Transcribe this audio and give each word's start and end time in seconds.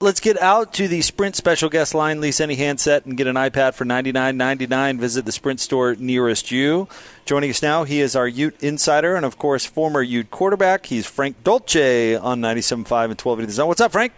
Let's 0.00 0.20
get 0.20 0.40
out 0.40 0.74
to 0.74 0.86
the 0.86 1.02
Sprint 1.02 1.34
special 1.34 1.68
guest 1.68 1.92
line. 1.92 2.20
Lease 2.20 2.40
any 2.40 2.54
handset 2.54 3.04
and 3.04 3.16
get 3.16 3.26
an 3.26 3.34
iPad 3.34 3.74
for 3.74 3.84
ninety 3.84 4.12
nine 4.12 4.36
ninety 4.36 4.64
nine. 4.64 4.96
Visit 4.96 5.24
the 5.24 5.32
Sprint 5.32 5.58
store 5.58 5.96
nearest 5.96 6.52
you. 6.52 6.86
Joining 7.24 7.50
us 7.50 7.62
now, 7.62 7.82
he 7.82 8.00
is 8.00 8.14
our 8.14 8.28
Ute 8.28 8.54
insider 8.62 9.16
and, 9.16 9.26
of 9.26 9.38
course, 9.38 9.66
former 9.66 10.00
Ute 10.00 10.30
quarterback. 10.30 10.86
He's 10.86 11.04
Frank 11.04 11.42
Dolce 11.42 12.14
on 12.14 12.40
97.5 12.40 12.70
and 12.76 12.86
1280 12.86 13.46
The 13.46 13.52
Zone. 13.52 13.66
What's 13.66 13.80
up, 13.80 13.90
Frank? 13.90 14.12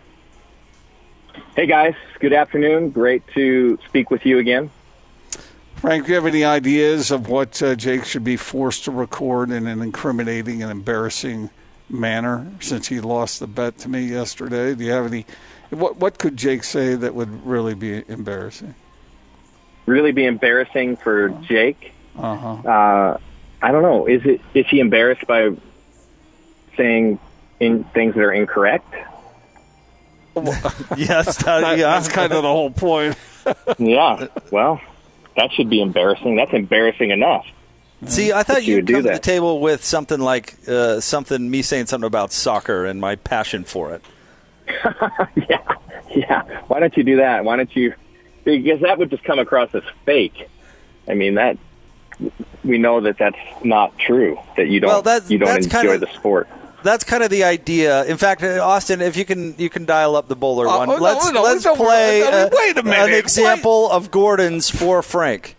Hey, 1.56 1.64
guys. 1.64 1.94
Good 2.19 2.35
afternoon. 2.35 2.90
Great 2.90 3.26
to 3.28 3.78
speak 3.87 4.10
with 4.10 4.26
you 4.26 4.38
again. 4.38 4.71
Frank, 5.76 6.04
do 6.04 6.10
you 6.10 6.17
have 6.17 6.26
any 6.26 6.44
ideas 6.44 7.10
of 7.10 7.31
what 7.31 7.62
uh, 7.62 7.74
Jake 7.74 8.04
should 8.04 8.22
be 8.22 8.37
forced 8.37 8.85
to 8.85 8.90
record 8.90 9.51
in 9.51 9.67
an 9.67 9.81
incriminating 9.81 10.62
and 10.62 10.71
embarrassing 10.71 11.49
manner 11.88 12.53
since 12.60 12.88
he 12.88 13.01
lost 13.01 13.40
the 13.40 13.47
bet 13.47 13.78
to 13.78 13.88
me 13.88 14.03
yesterday? 14.03 14.74
Do 14.74 14.85
you 14.85 14.92
have 14.92 15.06
any 15.06 15.24
what 15.71 15.96
what 15.96 16.18
could 16.18 16.37
Jake 16.37 16.64
say 16.64 16.95
that 16.95 17.14
would 17.14 17.46
really 17.46 17.74
be 17.74 18.05
embarrassing? 18.09 18.74
Really 19.87 20.12
be 20.12 20.24
embarrassing 20.24 20.97
for 20.97 21.30
Jake? 21.30 21.92
Uh-huh. 22.16 22.69
Uh, 22.69 23.19
I 23.62 23.73
don't 23.73 23.83
know. 23.83 24.06
Is 24.06 24.23
it 24.25 24.41
is 24.55 24.66
he 24.69 24.80
embarrassed 24.80 25.27
by 25.27 25.51
saying 26.77 27.19
in 27.59 27.84
things 27.84 28.14
that 28.14 28.20
are 28.23 28.33
incorrect? 28.33 28.92
yes, 30.97 31.37
that, 31.45 31.61
That- 31.61 31.78
yeah. 31.78 31.92
That's 31.95 32.09
kind 32.09 32.33
of 32.33 32.42
the 32.42 32.48
whole 32.48 32.70
point. 32.70 33.16
yeah. 33.78 34.27
Well, 34.50 34.80
that 35.37 35.52
should 35.52 35.69
be 35.69 35.80
embarrassing. 35.83 36.37
That's 36.37 36.52
embarrassing 36.52 37.11
enough. 37.11 37.47
See, 38.06 38.33
I 38.33 38.42
thought 38.45 38.56
That 38.56 38.64
you 38.64 38.77
you'd 38.77 38.87
do 38.87 38.95
come 38.95 39.02
to 39.02 39.09
the 39.11 39.19
table 39.19 39.61
with 39.61 39.84
something 39.84 40.20
like 40.20 40.56
uh, 40.66 41.00
something 41.00 41.50
me 41.50 41.61
saying 41.61 41.87
something 41.87 42.06
about 42.06 42.33
soccer 42.33 42.87
and 42.87 42.98
my 42.98 43.16
passion 43.16 43.64
for 43.64 43.92
it. 43.92 44.02
yeah, 45.48 45.74
yeah. 46.15 46.42
Why 46.69 46.80
don't 46.80 46.97
you 46.97 47.02
do 47.05 47.16
that? 47.16 47.45
Why 47.45 47.56
don't 47.56 47.74
you? 47.77 47.95
Because 48.45 48.80
that 48.80 48.98
would 48.98 49.11
just 49.11 49.24
come 49.24 49.38
across 49.38 49.74
as 49.74 49.83
fake. 50.05 50.48
I 51.08 51.14
mean, 51.14 51.34
that 51.34 51.58
we 52.64 52.78
know 52.78 53.00
that 53.00 53.19
that's 53.19 53.36
not 53.64 53.98
true. 53.98 54.39
That 54.56 54.69
you 54.69 54.80
don't 54.80 54.89
Well, 54.89 55.03
that's- 55.03 55.30
you 55.30 55.39
don't 55.39 55.48
that's 55.48 55.67
enjoy 55.67 55.80
kinda- 55.83 55.98
the 55.98 56.12
sport. 56.12 56.48
That's 56.83 57.05
kind 57.05 57.22
of 57.22 57.28
the 57.28 57.45
idea. 57.45 58.05
In 58.06 58.17
fact, 58.17 58.42
uh, 58.42 58.58
Austin, 58.64 59.03
if 59.03 59.14
you 59.14 59.27
can, 59.27 59.55
you 59.58 59.69
can 59.69 59.84
dial 59.84 60.17
up 60.17 60.28
the 60.28 60.36
bowler 60.36 60.67
Uh, 60.67 60.78
one. 60.78 60.89
oh, 60.89 60.97
no, 60.97 61.02
let's 61.02 61.30
no, 61.33 61.42
let's 61.42 61.62
don't 61.62 61.77
play 61.77 62.23
I 62.23 62.30
mean, 62.30 62.34
uh, 62.34 62.48
wait 62.52 62.78
a 62.78 62.83
minute. 62.83 63.08
an 63.11 63.14
example 63.14 63.91
of 63.91 64.11
Gordon's 64.11 64.70
for 64.70 65.02
Frank. 65.02 65.56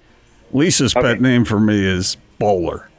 Lisa's 0.51 0.95
Okay. 0.95 1.05
pet 1.09 1.21
name 1.21 1.45
for 1.45 1.59
me 1.59 1.85
is 1.85 2.17
Bowler. 2.39 2.89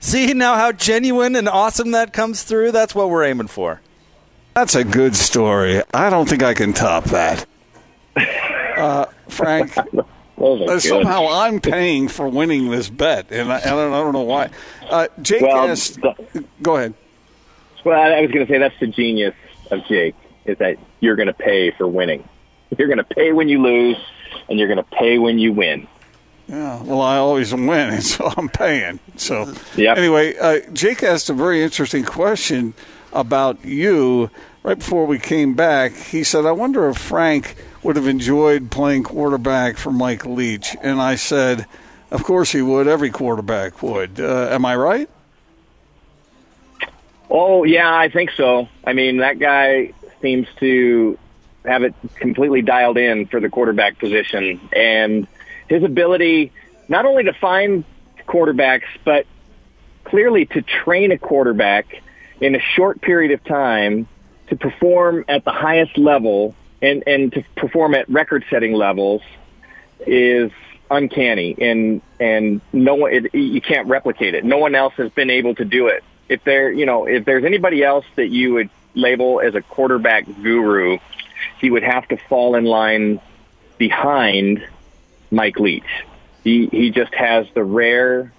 See 0.00 0.32
now 0.34 0.56
how 0.56 0.72
genuine 0.72 1.36
and 1.36 1.48
awesome 1.48 1.92
that 1.92 2.12
comes 2.12 2.42
through. 2.42 2.72
That's 2.72 2.96
what 2.96 3.10
we're 3.10 3.24
aiming 3.24 3.46
for. 3.46 3.80
That's 4.60 4.74
a 4.74 4.84
good 4.84 5.16
story. 5.16 5.80
I 5.94 6.10
don't 6.10 6.28
think 6.28 6.42
I 6.42 6.52
can 6.52 6.74
top 6.74 7.04
that. 7.04 7.46
Uh, 8.76 9.06
Frank, 9.26 9.74
uh, 10.38 10.78
somehow 10.78 11.28
I'm 11.30 11.60
paying 11.62 12.08
for 12.08 12.28
winning 12.28 12.70
this 12.70 12.90
bet, 12.90 13.28
and 13.32 13.50
I, 13.50 13.56
I, 13.56 13.60
don't, 13.70 13.90
I 13.94 13.96
don't 14.02 14.12
know 14.12 14.20
why. 14.20 14.50
Uh, 14.86 15.08
Jake 15.22 15.40
Well, 15.40 15.66
asked. 15.70 16.02
the- 16.02 16.44
Go 16.60 16.76
ahead. 16.76 16.92
Well, 17.86 17.98
I 17.98 18.18
I 18.18 18.20
was 18.20 18.30
going 18.32 18.46
to 18.46 18.52
say 18.52 18.58
that's 18.58 18.78
the 18.80 18.86
genius 18.88 19.34
of 19.70 19.82
Jake 19.86 20.14
is 20.44 20.58
that 20.58 20.76
you're 21.00 21.16
going 21.16 21.28
to 21.28 21.32
pay 21.32 21.70
for 21.70 21.88
winning. 21.88 22.28
You're 22.76 22.88
going 22.88 22.98
to 22.98 23.04
pay 23.04 23.32
when 23.32 23.48
you 23.48 23.62
lose, 23.62 23.96
and 24.50 24.58
you're 24.58 24.68
going 24.68 24.76
to 24.76 24.82
pay 24.94 25.16
when 25.16 25.38
you 25.38 25.54
win. 25.54 25.88
Yeah, 26.48 26.82
well, 26.82 27.00
I 27.00 27.16
always 27.16 27.54
win, 27.54 27.70
and 27.94 28.02
so 28.04 28.30
I'm 28.36 28.50
paying. 28.50 29.00
So, 29.16 29.54
Yep. 29.76 29.96
anyway, 29.96 30.36
uh, 30.36 30.60
Jake 30.74 31.02
asked 31.02 31.30
a 31.30 31.32
very 31.32 31.62
interesting 31.62 32.04
question 32.04 32.74
about 33.12 33.64
you 33.64 34.30
right 34.62 34.78
before 34.78 35.06
we 35.06 35.18
came 35.18 35.54
back. 35.54 35.92
He 35.92 36.24
said, 36.24 36.46
I 36.46 36.52
wonder 36.52 36.88
if 36.88 36.98
Frank 36.98 37.56
would 37.82 37.96
have 37.96 38.06
enjoyed 38.06 38.70
playing 38.70 39.04
quarterback 39.04 39.76
for 39.76 39.90
Mike 39.90 40.26
Leach. 40.26 40.76
And 40.82 41.00
I 41.00 41.14
said, 41.16 41.66
Of 42.10 42.24
course 42.24 42.52
he 42.52 42.62
would. 42.62 42.88
Every 42.88 43.10
quarterback 43.10 43.82
would. 43.82 44.20
Uh, 44.20 44.48
am 44.50 44.64
I 44.64 44.76
right? 44.76 45.08
Oh, 47.30 47.64
yeah, 47.64 47.94
I 47.94 48.08
think 48.08 48.32
so. 48.32 48.68
I 48.84 48.92
mean, 48.92 49.18
that 49.18 49.38
guy 49.38 49.92
seems 50.20 50.48
to 50.58 51.16
have 51.64 51.84
it 51.84 51.94
completely 52.16 52.62
dialed 52.62 52.98
in 52.98 53.26
for 53.26 53.38
the 53.38 53.48
quarterback 53.48 53.98
position. 53.98 54.60
And 54.72 55.28
his 55.68 55.84
ability 55.84 56.52
not 56.88 57.06
only 57.06 57.24
to 57.24 57.32
find 57.32 57.84
quarterbacks, 58.26 58.88
but 59.04 59.26
clearly 60.04 60.46
to 60.46 60.62
train 60.62 61.12
a 61.12 61.18
quarterback 61.18 62.02
in 62.40 62.56
a 62.56 62.60
short 62.60 63.00
period 63.00 63.30
of 63.30 63.44
time 63.44 64.08
to 64.50 64.56
perform 64.56 65.24
at 65.28 65.44
the 65.44 65.52
highest 65.52 65.96
level 65.96 66.54
and, 66.82 67.02
and 67.06 67.32
to 67.32 67.44
perform 67.56 67.94
at 67.94 68.08
record 68.08 68.44
setting 68.50 68.72
levels 68.72 69.22
is 70.06 70.50
uncanny 70.90 71.54
and 71.60 72.02
and 72.18 72.60
no 72.72 72.96
one 72.96 73.12
it, 73.12 73.34
you 73.34 73.60
can't 73.60 73.88
replicate 73.88 74.34
it. 74.34 74.44
No 74.44 74.58
one 74.58 74.74
else 74.74 74.94
has 74.94 75.10
been 75.12 75.30
able 75.30 75.54
to 75.54 75.64
do 75.64 75.86
it. 75.86 76.02
If 76.28 76.44
there, 76.44 76.70
you 76.70 76.86
know, 76.86 77.06
if 77.06 77.24
there's 77.24 77.44
anybody 77.44 77.82
else 77.82 78.04
that 78.16 78.28
you 78.28 78.54
would 78.54 78.70
label 78.94 79.40
as 79.40 79.54
a 79.54 79.62
quarterback 79.62 80.26
guru, 80.42 80.98
he 81.60 81.70
would 81.70 81.82
have 81.82 82.06
to 82.08 82.16
fall 82.16 82.56
in 82.56 82.64
line 82.64 83.20
behind 83.78 84.66
Mike 85.30 85.58
Leach. 85.58 86.04
He 86.42 86.66
he 86.66 86.90
just 86.90 87.14
has 87.14 87.46
the 87.54 87.62
rare 87.62 88.32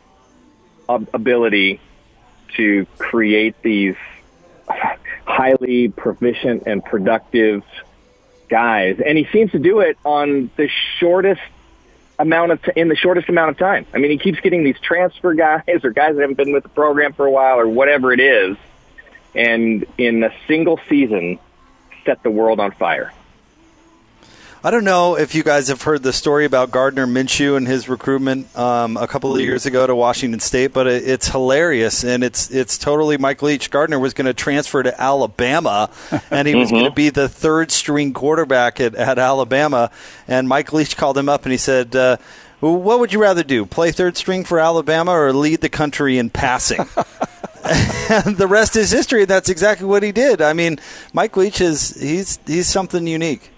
ability 0.89 1.79
to 2.57 2.85
create 2.97 3.55
these 3.61 3.95
highly 5.25 5.89
proficient 5.89 6.63
and 6.65 6.83
productive 6.83 7.63
guys, 8.49 8.99
and 9.05 9.17
he 9.17 9.27
seems 9.31 9.51
to 9.51 9.59
do 9.59 9.79
it 9.79 9.97
on 10.03 10.51
the 10.57 10.69
shortest 10.99 11.41
amount 12.19 12.51
of 12.51 12.61
t- 12.61 12.71
in 12.75 12.87
the 12.87 12.95
shortest 12.95 13.29
amount 13.29 13.51
of 13.51 13.57
time. 13.57 13.85
I 13.93 13.97
mean, 13.97 14.11
he 14.11 14.17
keeps 14.17 14.39
getting 14.39 14.63
these 14.63 14.79
transfer 14.79 15.33
guys 15.35 15.63
or 15.83 15.91
guys 15.91 16.15
that 16.15 16.21
haven't 16.21 16.37
been 16.37 16.53
with 16.53 16.63
the 16.63 16.69
program 16.69 17.13
for 17.13 17.25
a 17.25 17.31
while 17.31 17.59
or 17.59 17.67
whatever 17.67 18.11
it 18.13 18.19
is, 18.19 18.57
and 19.33 19.85
in 19.97 20.23
a 20.23 20.33
single 20.47 20.79
season, 20.89 21.39
set 22.05 22.21
the 22.23 22.31
world 22.31 22.59
on 22.59 22.71
fire. 22.71 23.11
I 24.63 24.69
don't 24.69 24.83
know 24.83 25.17
if 25.17 25.33
you 25.33 25.41
guys 25.41 25.69
have 25.69 25.81
heard 25.81 26.03
the 26.03 26.13
story 26.13 26.45
about 26.45 26.69
Gardner 26.69 27.07
Minshew 27.07 27.57
and 27.57 27.67
his 27.67 27.89
recruitment 27.89 28.55
um, 28.55 28.95
a 28.95 29.07
couple 29.07 29.33
of 29.33 29.41
years 29.41 29.65
ago 29.65 29.87
to 29.87 29.95
Washington 29.95 30.39
State, 30.39 30.71
but 30.71 30.85
it, 30.85 31.07
it's 31.09 31.29
hilarious 31.29 32.03
and 32.03 32.23
it's 32.23 32.51
it's 32.51 32.77
totally 32.77 33.17
Mike 33.17 33.41
Leach. 33.41 33.71
Gardner 33.71 33.97
was 33.97 34.13
going 34.13 34.27
to 34.27 34.35
transfer 34.35 34.83
to 34.83 35.01
Alabama, 35.01 35.89
and 36.29 36.47
he 36.47 36.53
was 36.53 36.69
going 36.69 36.85
to 36.85 36.91
be 36.91 37.09
the 37.09 37.27
third 37.27 37.71
string 37.71 38.13
quarterback 38.13 38.79
at, 38.79 38.93
at 38.93 39.17
Alabama. 39.17 39.89
And 40.27 40.47
Mike 40.47 40.71
Leach 40.73 40.95
called 40.95 41.17
him 41.17 41.27
up 41.27 41.43
and 41.43 41.51
he 41.51 41.57
said. 41.57 41.95
Uh, 41.95 42.17
what 42.59 42.99
would 42.99 43.11
you 43.11 43.19
rather 43.19 43.41
do? 43.41 43.65
Play 43.65 43.91
third 43.91 44.15
string 44.15 44.43
for 44.43 44.59
Alabama 44.59 45.13
or 45.13 45.33
lead 45.33 45.61
the 45.61 45.69
country 45.69 46.19
in 46.19 46.29
passing? 46.29 46.81
and 48.07 48.37
the 48.37 48.45
rest 48.47 48.75
is 48.75 48.91
history. 48.91 49.25
That's 49.25 49.49
exactly 49.49 49.87
what 49.87 50.03
he 50.03 50.11
did. 50.11 50.43
I 50.43 50.53
mean, 50.53 50.79
Mike 51.11 51.35
Leach 51.35 51.59
is 51.59 51.99
he's 51.99 52.37
he's 52.45 52.67
something 52.67 53.07
unique. 53.07 53.49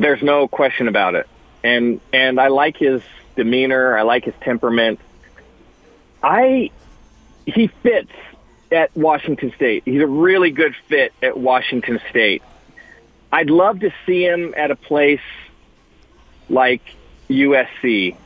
There's 0.00 0.22
no 0.22 0.48
question 0.48 0.88
about 0.88 1.14
it. 1.14 1.28
And 1.62 2.00
and 2.10 2.40
I 2.40 2.48
like 2.48 2.78
his 2.78 3.02
demeanor. 3.36 3.98
I 3.98 4.02
like 4.02 4.24
his 4.24 4.34
temperament. 4.40 4.98
I 6.22 6.70
he 7.44 7.66
fits 7.66 8.12
at 8.72 8.96
Washington 8.96 9.52
State. 9.54 9.82
He's 9.84 10.00
a 10.00 10.06
really 10.06 10.52
good 10.52 10.74
fit 10.88 11.12
at 11.22 11.36
Washington 11.36 12.00
State. 12.08 12.42
I'd 13.30 13.50
love 13.50 13.80
to 13.80 13.92
see 14.06 14.24
him 14.24 14.54
at 14.56 14.70
a 14.70 14.76
place 14.76 15.20
like 16.48 16.82
USC 17.28 18.16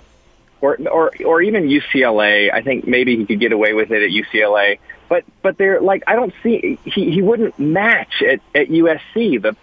or 0.61 0.79
or 0.89 1.11
or 1.25 1.43
even 1.43 1.69
UCLA. 1.69 2.53
I 2.53 2.63
think 2.63 2.87
maybe 2.87 3.17
he 3.17 3.27
could 3.27 3.41
get 3.41 3.51
away 3.51 3.75
with 3.75 3.91
it 3.91 4.01
at 4.01 4.11
UCLA. 4.11 4.79
But 5.09 5.25
but 5.43 5.59
they're 5.59 5.81
like 5.81 6.05
I 6.07 6.15
don't 6.15 6.33
see 6.45 6.79
he 6.85 7.11
he 7.11 7.21
wouldn't 7.21 7.59
match 7.59 8.23
at 8.23 8.41
at 8.55 8.69
USC. 8.69 9.43
The 9.43 9.57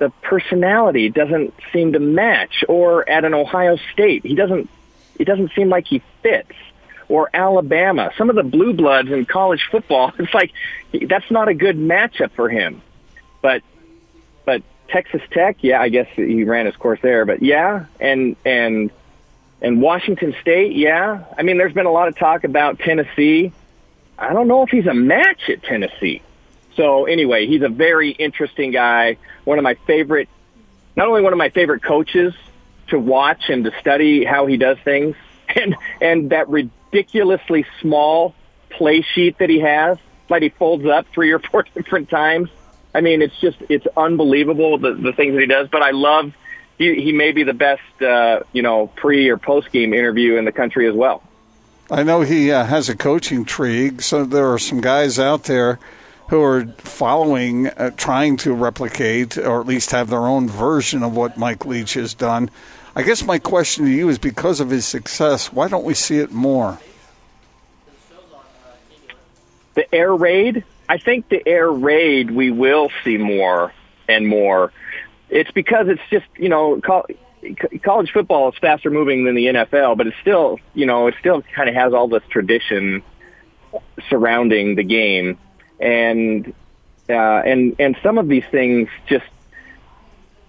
the 0.00 0.10
personality 0.22 1.10
doesn't 1.10 1.52
seem 1.72 1.92
to 1.92 2.00
match 2.00 2.64
or 2.68 3.08
at 3.08 3.26
an 3.26 3.34
Ohio 3.34 3.76
State. 3.92 4.24
He 4.24 4.34
doesn't 4.34 4.68
it 5.18 5.26
doesn't 5.26 5.52
seem 5.54 5.68
like 5.68 5.86
he 5.86 6.02
fits. 6.22 6.52
Or 7.08 7.28
Alabama. 7.34 8.12
Some 8.16 8.30
of 8.30 8.36
the 8.36 8.44
blue 8.44 8.72
bloods 8.72 9.10
in 9.10 9.26
college 9.26 9.66
football, 9.70 10.12
it's 10.18 10.32
like 10.32 10.52
that's 11.06 11.30
not 11.30 11.48
a 11.48 11.54
good 11.54 11.76
matchup 11.76 12.30
for 12.32 12.48
him. 12.48 12.82
But 13.42 13.62
but 14.44 14.62
Texas 14.88 15.20
Tech, 15.30 15.58
yeah, 15.60 15.80
I 15.80 15.88
guess 15.88 16.06
he 16.14 16.44
ran 16.44 16.66
his 16.66 16.76
course 16.76 17.00
there, 17.02 17.24
but 17.26 17.42
yeah, 17.42 17.86
and 18.00 18.36
and 18.44 18.90
and 19.60 19.82
Washington 19.82 20.34
State, 20.40 20.72
yeah. 20.76 21.24
I 21.36 21.42
mean, 21.42 21.58
there's 21.58 21.74
been 21.74 21.86
a 21.86 21.92
lot 21.92 22.08
of 22.08 22.16
talk 22.16 22.44
about 22.44 22.78
Tennessee. 22.78 23.52
I 24.16 24.32
don't 24.32 24.48
know 24.48 24.62
if 24.62 24.70
he's 24.70 24.86
a 24.86 24.94
match 24.94 25.50
at 25.50 25.62
Tennessee. 25.62 26.22
So 26.76 27.04
anyway, 27.06 27.46
he's 27.46 27.62
a 27.62 27.68
very 27.68 28.10
interesting 28.10 28.70
guy. 28.70 29.16
One 29.44 29.58
of 29.58 29.64
my 29.64 29.74
favorite, 29.86 30.28
not 30.96 31.08
only 31.08 31.22
one 31.22 31.32
of 31.32 31.38
my 31.38 31.50
favorite 31.50 31.82
coaches 31.82 32.34
to 32.88 32.98
watch 32.98 33.48
and 33.48 33.64
to 33.64 33.72
study 33.80 34.24
how 34.24 34.46
he 34.46 34.56
does 34.56 34.78
things, 34.84 35.16
and 35.48 35.76
and 36.00 36.30
that 36.30 36.48
ridiculously 36.48 37.66
small 37.80 38.34
play 38.70 39.02
sheet 39.02 39.38
that 39.38 39.50
he 39.50 39.60
has, 39.60 39.98
like 40.28 40.42
he 40.42 40.48
folds 40.48 40.86
up 40.86 41.06
three 41.12 41.32
or 41.32 41.38
four 41.38 41.64
different 41.74 42.08
times. 42.08 42.48
I 42.94 43.00
mean, 43.00 43.22
it's 43.22 43.38
just 43.40 43.58
it's 43.68 43.86
unbelievable 43.96 44.78
the 44.78 44.94
the 44.94 45.12
things 45.12 45.34
that 45.34 45.40
he 45.40 45.46
does. 45.46 45.68
But 45.68 45.82
I 45.82 45.90
love 45.90 46.32
he 46.78 46.94
he 46.94 47.12
may 47.12 47.32
be 47.32 47.44
the 47.44 47.54
best 47.54 48.02
uh, 48.02 48.40
you 48.52 48.62
know 48.62 48.88
pre 48.88 49.28
or 49.28 49.36
post 49.36 49.70
game 49.70 49.92
interview 49.92 50.36
in 50.36 50.44
the 50.44 50.52
country 50.52 50.88
as 50.88 50.94
well. 50.94 51.22
I 51.90 52.04
know 52.04 52.20
he 52.20 52.52
uh, 52.52 52.64
has 52.64 52.88
a 52.88 52.96
coaching 52.96 53.44
tree, 53.44 53.98
so 53.98 54.24
there 54.24 54.52
are 54.52 54.60
some 54.60 54.80
guys 54.80 55.18
out 55.18 55.44
there 55.44 55.80
who 56.30 56.40
are 56.40 56.64
following, 56.78 57.66
uh, 57.66 57.90
trying 57.96 58.36
to 58.36 58.54
replicate, 58.54 59.36
or 59.36 59.60
at 59.60 59.66
least 59.66 59.90
have 59.90 60.08
their 60.08 60.26
own 60.26 60.48
version 60.48 61.02
of 61.02 61.14
what 61.14 61.36
Mike 61.36 61.66
Leach 61.66 61.94
has 61.94 62.14
done. 62.14 62.48
I 62.94 63.02
guess 63.02 63.24
my 63.24 63.40
question 63.40 63.84
to 63.84 63.90
you 63.90 64.08
is 64.08 64.18
because 64.18 64.60
of 64.60 64.70
his 64.70 64.86
success, 64.86 65.52
why 65.52 65.66
don't 65.66 65.84
we 65.84 65.94
see 65.94 66.18
it 66.18 66.30
more? 66.30 66.78
The 69.74 69.92
air 69.92 70.14
raid, 70.14 70.64
I 70.88 70.98
think 70.98 71.28
the 71.28 71.46
air 71.46 71.68
raid 71.68 72.30
we 72.30 72.52
will 72.52 72.90
see 73.02 73.16
more 73.18 73.72
and 74.08 74.28
more. 74.28 74.72
It's 75.30 75.50
because 75.50 75.88
it's 75.88 76.02
just, 76.10 76.26
you 76.36 76.48
know, 76.48 76.80
college 77.82 78.12
football 78.12 78.52
is 78.52 78.58
faster 78.58 78.90
moving 78.90 79.24
than 79.24 79.34
the 79.34 79.46
NFL, 79.46 79.96
but 79.96 80.06
it's 80.06 80.16
still, 80.20 80.60
you 80.74 80.86
know, 80.86 81.08
it 81.08 81.16
still 81.18 81.42
kind 81.42 81.68
of 81.68 81.74
has 81.74 81.92
all 81.92 82.06
this 82.06 82.22
tradition 82.28 83.02
surrounding 84.08 84.76
the 84.76 84.84
game, 84.84 85.36
and 85.80 86.52
uh, 87.08 87.12
and 87.12 87.76
and 87.78 87.96
some 88.02 88.18
of 88.18 88.28
these 88.28 88.44
things 88.50 88.88
just 89.06 89.26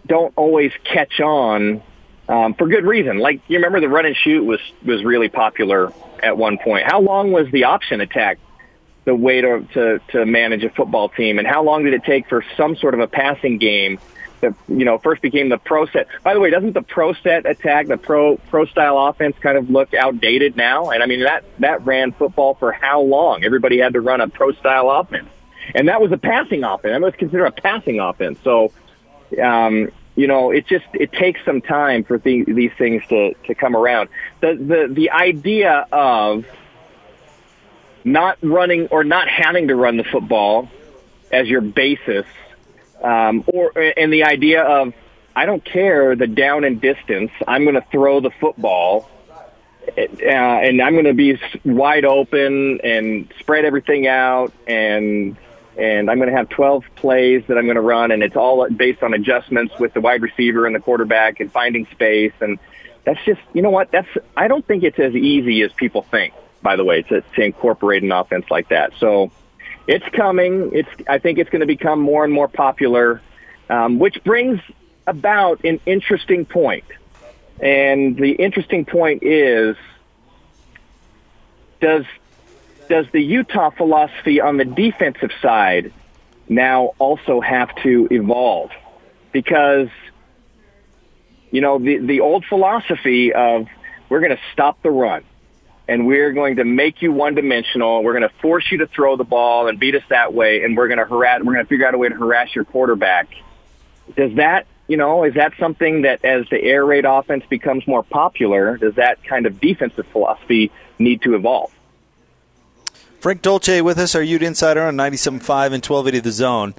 don't 0.06 0.34
always 0.36 0.72
catch 0.84 1.20
on 1.20 1.82
um, 2.28 2.54
for 2.54 2.68
good 2.68 2.86
reason. 2.86 3.20
Like 3.20 3.42
you 3.48 3.58
remember, 3.58 3.80
the 3.80 3.90
run 3.90 4.06
and 4.06 4.16
shoot 4.16 4.44
was 4.44 4.60
was 4.86 5.04
really 5.04 5.30
popular 5.30 5.92
at 6.22 6.38
one 6.38 6.58
point. 6.58 6.86
How 6.86 7.02
long 7.02 7.32
was 7.32 7.50
the 7.52 7.66
option 7.66 8.02
attack 8.02 8.38
the 9.06 9.16
way 9.16 9.42
to 9.42 9.68
to, 9.74 10.00
to 10.10 10.26
manage 10.26 10.64
a 10.64 10.70
football 10.70 11.10
team, 11.10 11.40
and 11.40 11.48
how 11.48 11.64
long 11.64 11.84
did 11.84 11.94
it 11.94 12.04
take 12.04 12.28
for 12.28 12.44
some 12.58 12.76
sort 12.76 12.94
of 12.94 13.00
a 13.00 13.08
passing 13.08 13.58
game? 13.58 14.00
That 14.42 14.54
you 14.68 14.86
know 14.86 14.98
first 14.98 15.22
became 15.22 15.50
the 15.50 15.58
pro 15.58 15.86
set. 15.88 16.08
By 16.24 16.34
the 16.34 16.40
way, 16.40 16.50
doesn't 16.50 16.74
the 16.74 16.82
pro 16.82 17.14
set 17.14 17.46
attack, 17.46 17.88
the 17.88 17.98
pro 17.98 18.38
pro 18.38 18.66
style 18.66 18.98
offense, 18.98 19.36
kind 19.40 19.58
of 19.58 19.70
look 19.70 19.94
outdated 19.94 20.56
now? 20.58 20.90
And 20.90 21.02
I 21.02 21.06
mean 21.06 21.22
that 21.22 21.44
that 21.60 21.86
ran 21.86 22.12
football 22.12 22.56
for 22.56 22.72
how 22.72 23.02
long? 23.02 23.44
Everybody 23.44 23.80
had 23.80 23.94
to 23.94 24.02
run 24.02 24.22
a 24.22 24.28
pro 24.28 24.52
style 24.54 24.90
offense, 24.90 25.30
and 25.74 25.88
that 25.88 26.02
was 26.02 26.12
a 26.12 26.18
passing 26.18 26.64
offense. 26.64 26.92
That 26.92 27.02
was 27.02 27.16
considered 27.16 27.46
a 27.46 27.52
passing 27.52 28.00
offense. 28.00 28.40
So, 28.44 28.72
um, 29.42 29.90
you 30.16 30.28
know, 30.28 30.52
it 30.52 30.68
just 30.68 30.86
it 30.94 31.12
takes 31.14 31.44
some 31.46 31.62
time 31.62 32.04
for 32.04 32.18
the, 32.18 32.44
these 32.44 32.72
things 32.78 33.04
to 33.10 33.34
to 33.46 33.56
come 33.56 33.76
around. 33.76 34.10
The 34.42 34.56
the 34.56 34.94
the 34.94 35.12
idea 35.12 35.88
of 35.92 36.46
not 38.04 38.38
running 38.42 38.88
or 38.88 39.04
not 39.04 39.28
having 39.28 39.68
to 39.68 39.76
run 39.76 39.98
the 39.98 40.04
football 40.04 40.70
as 41.32 41.48
your 41.48 41.62
basis 41.62 42.26
um, 43.02 43.44
or 43.48 43.72
and 43.78 44.12
the 44.12 44.24
idea 44.24 44.64
of 44.64 44.94
I 45.36 45.46
don't 45.46 45.64
care 45.64 46.16
the 46.16 46.28
down 46.28 46.64
and 46.64 46.82
distance. 46.82 47.32
I'm 47.48 47.64
going 47.64 47.76
to 47.76 47.86
throw 47.92 48.20
the 48.20 48.32
football, 48.32 49.10
uh, 49.88 50.02
and 50.02 50.82
I'm 50.82 50.94
going 50.94 51.06
to 51.06 51.14
be 51.14 51.40
wide 51.64 52.06
open 52.06 52.82
and 52.84 53.32
spread 53.40 53.66
everything 53.66 54.08
out, 54.08 54.54
and 54.68 55.38
and 55.78 56.12
I'm 56.12 56.18
going 56.18 56.30
to 56.30 56.36
have 56.36 56.50
12 56.50 56.84
plays 56.96 57.44
that 57.48 57.58
I'm 57.58 57.64
going 57.66 57.76
to 57.76 57.82
run, 57.82 58.12
and 58.12 58.22
it's 58.24 58.36
all 58.36 58.70
based 58.70 59.04
on 59.04 59.14
adjustments 59.14 59.74
with 59.80 59.94
the 59.94 60.02
wide 60.02 60.22
receiver 60.22 60.66
and 60.66 60.76
the 60.76 60.80
quarterback 60.80 61.40
and 61.40 61.52
finding 61.52 61.88
space, 61.88 62.34
and 62.42 62.60
that's 63.06 63.24
just 63.26 63.42
you 63.54 63.62
know 63.62 63.72
what 63.72 63.92
that's 63.92 64.10
I 64.36 64.48
don't 64.48 64.66
think 64.66 64.84
it's 64.84 65.00
as 65.00 65.16
easy 65.16 65.62
as 65.64 65.72
people 65.74 66.04
think. 66.04 66.34
By 66.62 66.76
the 66.76 66.84
way, 66.84 67.02
to 67.04 67.22
to 67.22 67.42
incorporate 67.42 68.04
an 68.04 68.12
offense 68.12 68.46
like 68.52 68.70
that, 68.70 68.94
so 69.00 69.32
it's 69.92 70.08
coming. 70.16 70.72
It's 70.74 70.90
I 71.08 71.20
think 71.20 71.38
it's 71.38 71.50
going 71.50 71.60
to 71.60 71.68
become 71.68 72.00
more 72.00 72.24
and 72.24 72.32
more 72.34 72.48
popular, 72.48 73.22
um, 73.70 74.00
which 74.00 74.24
brings 74.24 74.62
about 75.06 75.66
an 75.66 75.82
interesting 75.86 76.46
point. 76.46 76.86
And 77.60 78.16
the 78.16 78.32
interesting 78.32 78.86
point 78.86 79.24
is, 79.24 79.76
does 81.82 82.06
does 82.88 83.06
the 83.12 83.22
Utah 83.22 83.70
philosophy 83.72 84.40
on 84.40 84.56
the 84.56 84.66
defensive 84.66 85.32
side 85.42 85.92
now 86.48 86.94
also 86.98 87.42
have 87.42 87.76
to 87.84 88.08
evolve? 88.12 88.72
Because 89.34 89.90
you 91.52 91.60
know 91.60 91.80
the 91.80 91.98
the 91.98 92.22
old 92.22 92.46
philosophy 92.46 93.34
of 93.34 93.68
we're 94.08 94.22
going 94.22 94.36
to 94.36 94.44
stop 94.54 94.82
the 94.84 94.90
run 94.90 95.24
and 95.88 96.08
we're 96.08 96.32
going 96.32 96.58
to 96.58 96.64
make 96.64 97.02
you 97.02 97.12
one 97.12 97.36
dimensional. 97.36 98.04
We're 98.04 98.18
going 98.18 98.30
to 98.30 98.36
force 98.42 98.72
you 98.72 98.80
to 98.80 98.88
throw 98.88 99.18
the 99.18 99.24
ball 99.24 99.68
and 99.68 99.80
beat 99.80 99.96
us 99.96 100.04
that 100.10 100.34
way, 100.34 100.64
and 100.64 100.78
we're 100.78 100.88
going 100.88 101.00
to 101.00 101.06
harass. 101.06 101.42
We're 101.44 101.54
going 101.54 101.66
to 101.66 101.70
figure 101.70 101.88
out 101.88 101.94
a 101.94 101.98
way 101.98 102.10
to 102.10 102.16
harass 102.16 102.54
your 102.56 102.66
quarterback. 102.66 103.28
Does 104.16 104.36
that, 104.36 104.68
you 104.88 104.98
know, 104.98 105.24
is 105.24 105.34
that 105.36 105.54
something 105.60 106.04
that 106.04 106.24
as 106.24 106.48
the 106.50 106.62
air 106.62 106.86
raid 106.86 107.06
offense 107.06 107.44
becomes 107.50 107.86
more 107.88 108.04
popular, 108.04 108.78
does 108.78 108.96
that 108.96 109.24
kind 109.24 109.46
of 109.46 109.60
defensive 109.60 110.06
philosophy 110.12 110.72
need 111.00 111.22
to 111.24 111.36
evolve? 111.36 111.72
Frank 113.22 113.44
Dolce 113.44 113.82
with 113.82 114.00
us, 114.00 114.16
our 114.16 114.24
Ute 114.24 114.42
Insider 114.42 114.82
on 114.82 114.96
97.5 114.96 115.34
and 115.66 115.86
1280 115.86 116.20
The 116.22 116.32
Zone. 116.32 116.74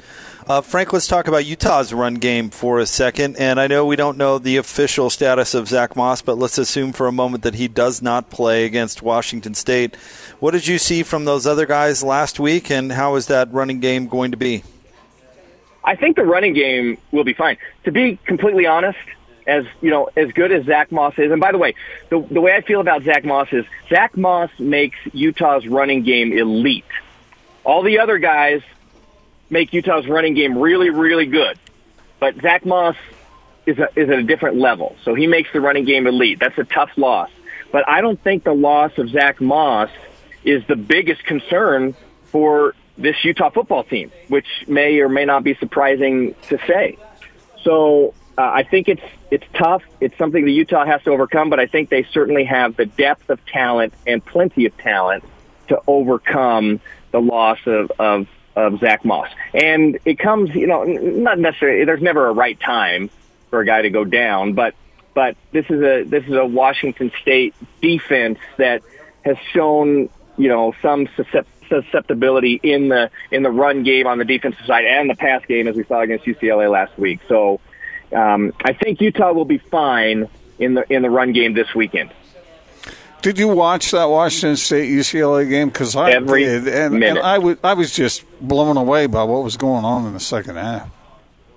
Uh, 0.49 0.61
Frank, 0.61 0.93
let's 0.93 1.07
talk 1.07 1.29
about 1.29 1.47
Utah's 1.47 1.93
run 1.93 2.15
game 2.15 2.51
for 2.51 2.81
a 2.81 2.87
second. 2.87 3.37
And 3.37 3.61
I 3.61 3.69
know 3.69 3.87
we 3.87 3.95
don't 3.95 4.19
know 4.19 4.39
the 4.39 4.57
official 4.57 5.09
status 5.09 5.55
of 5.55 5.69
Zack 5.69 5.95
Moss, 5.95 6.21
but 6.21 6.39
let's 6.39 6.59
assume 6.59 6.91
for 6.93 7.07
a 7.07 7.13
moment 7.13 7.45
that 7.45 7.55
he 7.55 7.69
does 7.69 8.03
not 8.03 8.29
play 8.29 8.65
against 8.65 9.03
Washington 9.03 9.55
State. 9.55 9.95
What 10.41 10.51
did 10.51 10.67
you 10.67 10.79
see 10.79 11.05
from 11.05 11.27
those 11.27 11.47
other 11.47 11.65
guys 11.65 12.03
last 12.03 12.41
week, 12.41 12.73
and 12.73 12.91
how 12.91 13.15
is 13.15 13.29
that 13.29 13.53
running 13.53 13.79
game 13.79 14.09
going 14.09 14.33
to 14.33 14.37
be? 14.37 14.65
I 15.85 15.95
think 15.95 16.17
the 16.17 16.25
running 16.25 16.55
game 16.55 16.99
will 17.13 17.23
be 17.23 17.35
fine. 17.35 17.57
To 17.85 17.93
be 17.93 18.19
completely 18.25 18.67
honest, 18.67 18.99
as 19.47 19.65
you 19.81 19.91
know, 19.91 20.09
as 20.17 20.33
good 20.33 20.53
as 20.53 20.65
Zack 20.67 20.93
Moss 20.93 21.15
is, 21.19 21.31
and 21.31 21.41
by 21.41 21.53
the 21.53 21.59
way, 21.59 21.75
the 22.11 22.21
the 22.31 22.41
way 22.41 22.55
I 22.55 22.61
feel 22.61 22.81
about 22.81 23.03
Zack 23.03 23.25
Moss 23.25 23.49
is 23.53 23.65
Zack 23.89 24.17
Moss 24.17 24.51
makes 24.59 24.99
Utah's 25.13 25.67
running 25.67 26.03
game 26.03 26.33
elite. 26.33 26.85
All 27.65 27.83
the 27.83 28.01
other 28.01 28.19
guys 28.19 28.63
make 29.51 29.73
Utah's 29.73 30.09
running 30.09 30.35
game 30.35 30.59
really, 30.59 30.91
really 30.91 31.27
good. 31.27 31.59
But 32.19 32.41
Zack 32.41 32.65
Moss 32.65 32.97
is, 33.67 33.79
a, 33.79 33.89
is 33.95 34.09
at 34.09 34.19
a 34.19 34.23
different 34.23 34.57
level. 34.57 34.97
So 35.05 35.15
he 35.15 35.27
makes 35.27 35.53
the 35.53 35.61
running 35.61 35.85
game 35.85 36.07
elite. 36.07 36.39
That's 36.41 36.59
a 36.59 36.65
tough 36.65 36.91
loss. 36.97 37.31
But 37.71 37.89
I 37.89 38.01
don't 38.01 38.21
think 38.23 38.45
the 38.45 38.55
loss 38.55 38.97
of 38.99 39.11
Zack 39.11 39.41
Moss 39.41 39.91
is 40.45 40.65
the 40.67 40.77
biggest 40.77 41.25
concern 41.25 41.95
for 42.27 42.75
this 42.99 43.17
Utah 43.25 43.51
football 43.51 43.85
team, 43.85 44.11
which 44.29 44.47
may 44.67 45.01
or 45.01 45.09
may 45.09 45.25
not 45.25 45.45
be 45.45 45.55
surprising 45.55 46.35
to 46.49 46.59
say. 46.67 46.99
So 47.63 48.15
uh, 48.39 48.43
I 48.43 48.63
think 48.63 48.89
it's 48.89 49.03
it's 49.31 49.45
tough. 49.55 49.83
It's 50.01 50.17
something 50.17 50.45
that 50.45 50.51
Utah 50.51 50.87
has 50.87 51.03
to 51.05 51.11
overcome, 51.11 51.51
but 51.51 51.61
I 51.61 51.67
think 51.67 51.91
they 51.91 52.05
certainly 52.05 52.45
have 52.45 52.77
the 52.77 52.87
depth 52.87 53.29
of 53.31 53.45
talent 53.47 53.95
and 54.07 54.25
plenty 54.25 54.67
of 54.67 54.77
talent 54.79 55.25
to 55.69 55.81
overcome 55.87 56.81
the 57.11 57.21
loss 57.21 57.59
of, 57.67 57.93
of 57.99 58.27
of 58.57 58.81
Zack 58.81 59.05
Moss. 59.05 59.29
And 59.55 59.99
it 60.05 60.19
comes, 60.19 60.55
you 60.55 60.67
know, 60.67 60.85
not 60.85 61.39
necessarily. 61.39 61.85
There's 61.85 62.03
never 62.03 62.27
a 62.27 62.33
right 62.33 62.59
time 62.59 63.11
for 63.51 63.61
a 63.61 63.67
guy 63.67 63.83
to 63.83 63.91
go 63.91 64.05
down, 64.05 64.55
but 64.55 64.75
but 65.15 65.37
this 65.53 65.67
is 65.67 65.83
a 65.83 66.05
this 66.05 66.25
is 66.25 66.35
a 66.35 66.45
Washington 66.45 67.13
State 67.21 67.55
defense 67.81 68.39
that 68.57 68.83
has 69.25 69.37
shown, 69.53 70.09
you 70.39 70.49
know, 70.49 70.75
some 70.81 71.07
susceptibility 71.69 72.61
in 72.63 72.89
the 72.89 73.11
in 73.31 73.43
the 73.43 73.51
run 73.51 73.83
game 73.83 74.07
on 74.07 74.19
the 74.19 74.25
defensive 74.25 74.65
side 74.67 74.85
and 74.85 75.11
the 75.11 75.15
pass 75.15 75.45
game 75.47 75.69
as 75.69 75.77
we 75.77 75.85
saw 75.85 76.01
against 76.01 76.25
UCLA 76.25 76.71
last 76.71 76.99
week. 76.99 77.21
So 77.29 77.61
um, 78.15 78.53
I 78.65 78.73
think 78.73 79.01
Utah 79.01 79.33
will 79.33 79.45
be 79.45 79.59
fine 79.59 80.29
in 80.59 80.75
the 80.75 80.85
in 80.93 81.03
the 81.03 81.11
run 81.11 81.33
game 81.33 81.55
this 81.55 81.75
weekend. 81.75 82.11
Did 83.23 83.39
you 83.39 83.49
watch 83.49 83.93
that 83.93 84.07
Washington 84.07 84.57
State 84.57 84.91
UCLA 84.91 85.49
game? 85.49 85.69
Because 85.69 85.95
I 85.95 86.11
Every 86.11 86.43
did, 86.45 86.67
and, 86.67 86.95
minute. 86.95 87.11
and 87.11 87.19
I 87.21 87.39
was 87.39 87.57
I 87.63 87.75
was 87.75 87.95
just 87.95 88.25
blown 88.41 88.77
away 88.77 89.07
by 89.07 89.23
what 89.23 89.45
was 89.45 89.57
going 89.57 89.85
on 89.85 90.07
in 90.07 90.13
the 90.13 90.21
second 90.21 90.57
half. 90.57 90.89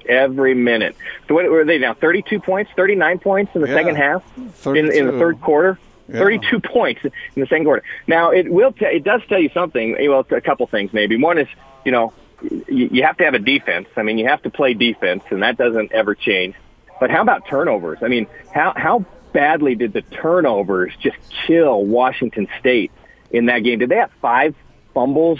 Every 0.07 0.53
minute. 0.53 0.95
So 1.27 1.33
what 1.33 1.49
were 1.49 1.65
they 1.65 1.79
now? 1.79 1.95
Thirty-two 1.95 2.39
points, 2.39 2.69
thirty-nine 2.75 3.17
points 3.19 3.51
in 3.55 3.61
the 3.61 3.67
Yeah. 3.67 3.73
second 3.73 3.95
half, 3.95 4.23
in, 4.37 4.49
32. 4.49 4.91
in 4.97 5.05
the 5.07 5.13
third 5.13 5.41
quarter. 5.41 5.79
Yeah. 6.07 6.19
Thirty-two 6.19 6.59
points 6.59 7.01
in 7.03 7.11
the 7.35 7.47
second 7.47 7.65
quarter. 7.65 7.81
Now 8.05 8.29
it 8.29 8.51
will. 8.51 8.71
T- 8.71 8.85
it 8.85 9.03
does 9.03 9.21
tell 9.27 9.39
you 9.39 9.49
something. 9.49 9.95
Well, 10.07 10.23
a 10.29 10.41
couple 10.41 10.67
things 10.67 10.93
maybe. 10.93 11.17
One 11.17 11.39
is 11.39 11.47
you 11.83 11.91
know 11.91 12.13
you 12.41 13.03
have 13.03 13.17
to 13.17 13.25
have 13.25 13.33
a 13.33 13.39
defense. 13.39 13.87
I 13.95 14.03
mean, 14.03 14.17
you 14.17 14.27
have 14.27 14.41
to 14.43 14.49
play 14.49 14.73
defense, 14.73 15.23
and 15.29 15.43
that 15.43 15.57
doesn't 15.57 15.91
ever 15.91 16.15
change. 16.15 16.55
But 16.99 17.11
how 17.11 17.21
about 17.21 17.47
turnovers? 17.47 17.99
I 18.01 18.07
mean, 18.07 18.27
how 18.53 18.73
how 18.75 19.05
badly 19.33 19.75
did 19.75 19.93
the 19.93 20.01
turnovers 20.01 20.93
just 21.01 21.17
kill 21.45 21.83
Washington 21.83 22.47
State 22.59 22.91
in 23.31 23.47
that 23.47 23.59
game? 23.59 23.79
Did 23.79 23.89
they 23.89 23.97
have 23.97 24.11
five 24.21 24.55
fumbles 24.93 25.39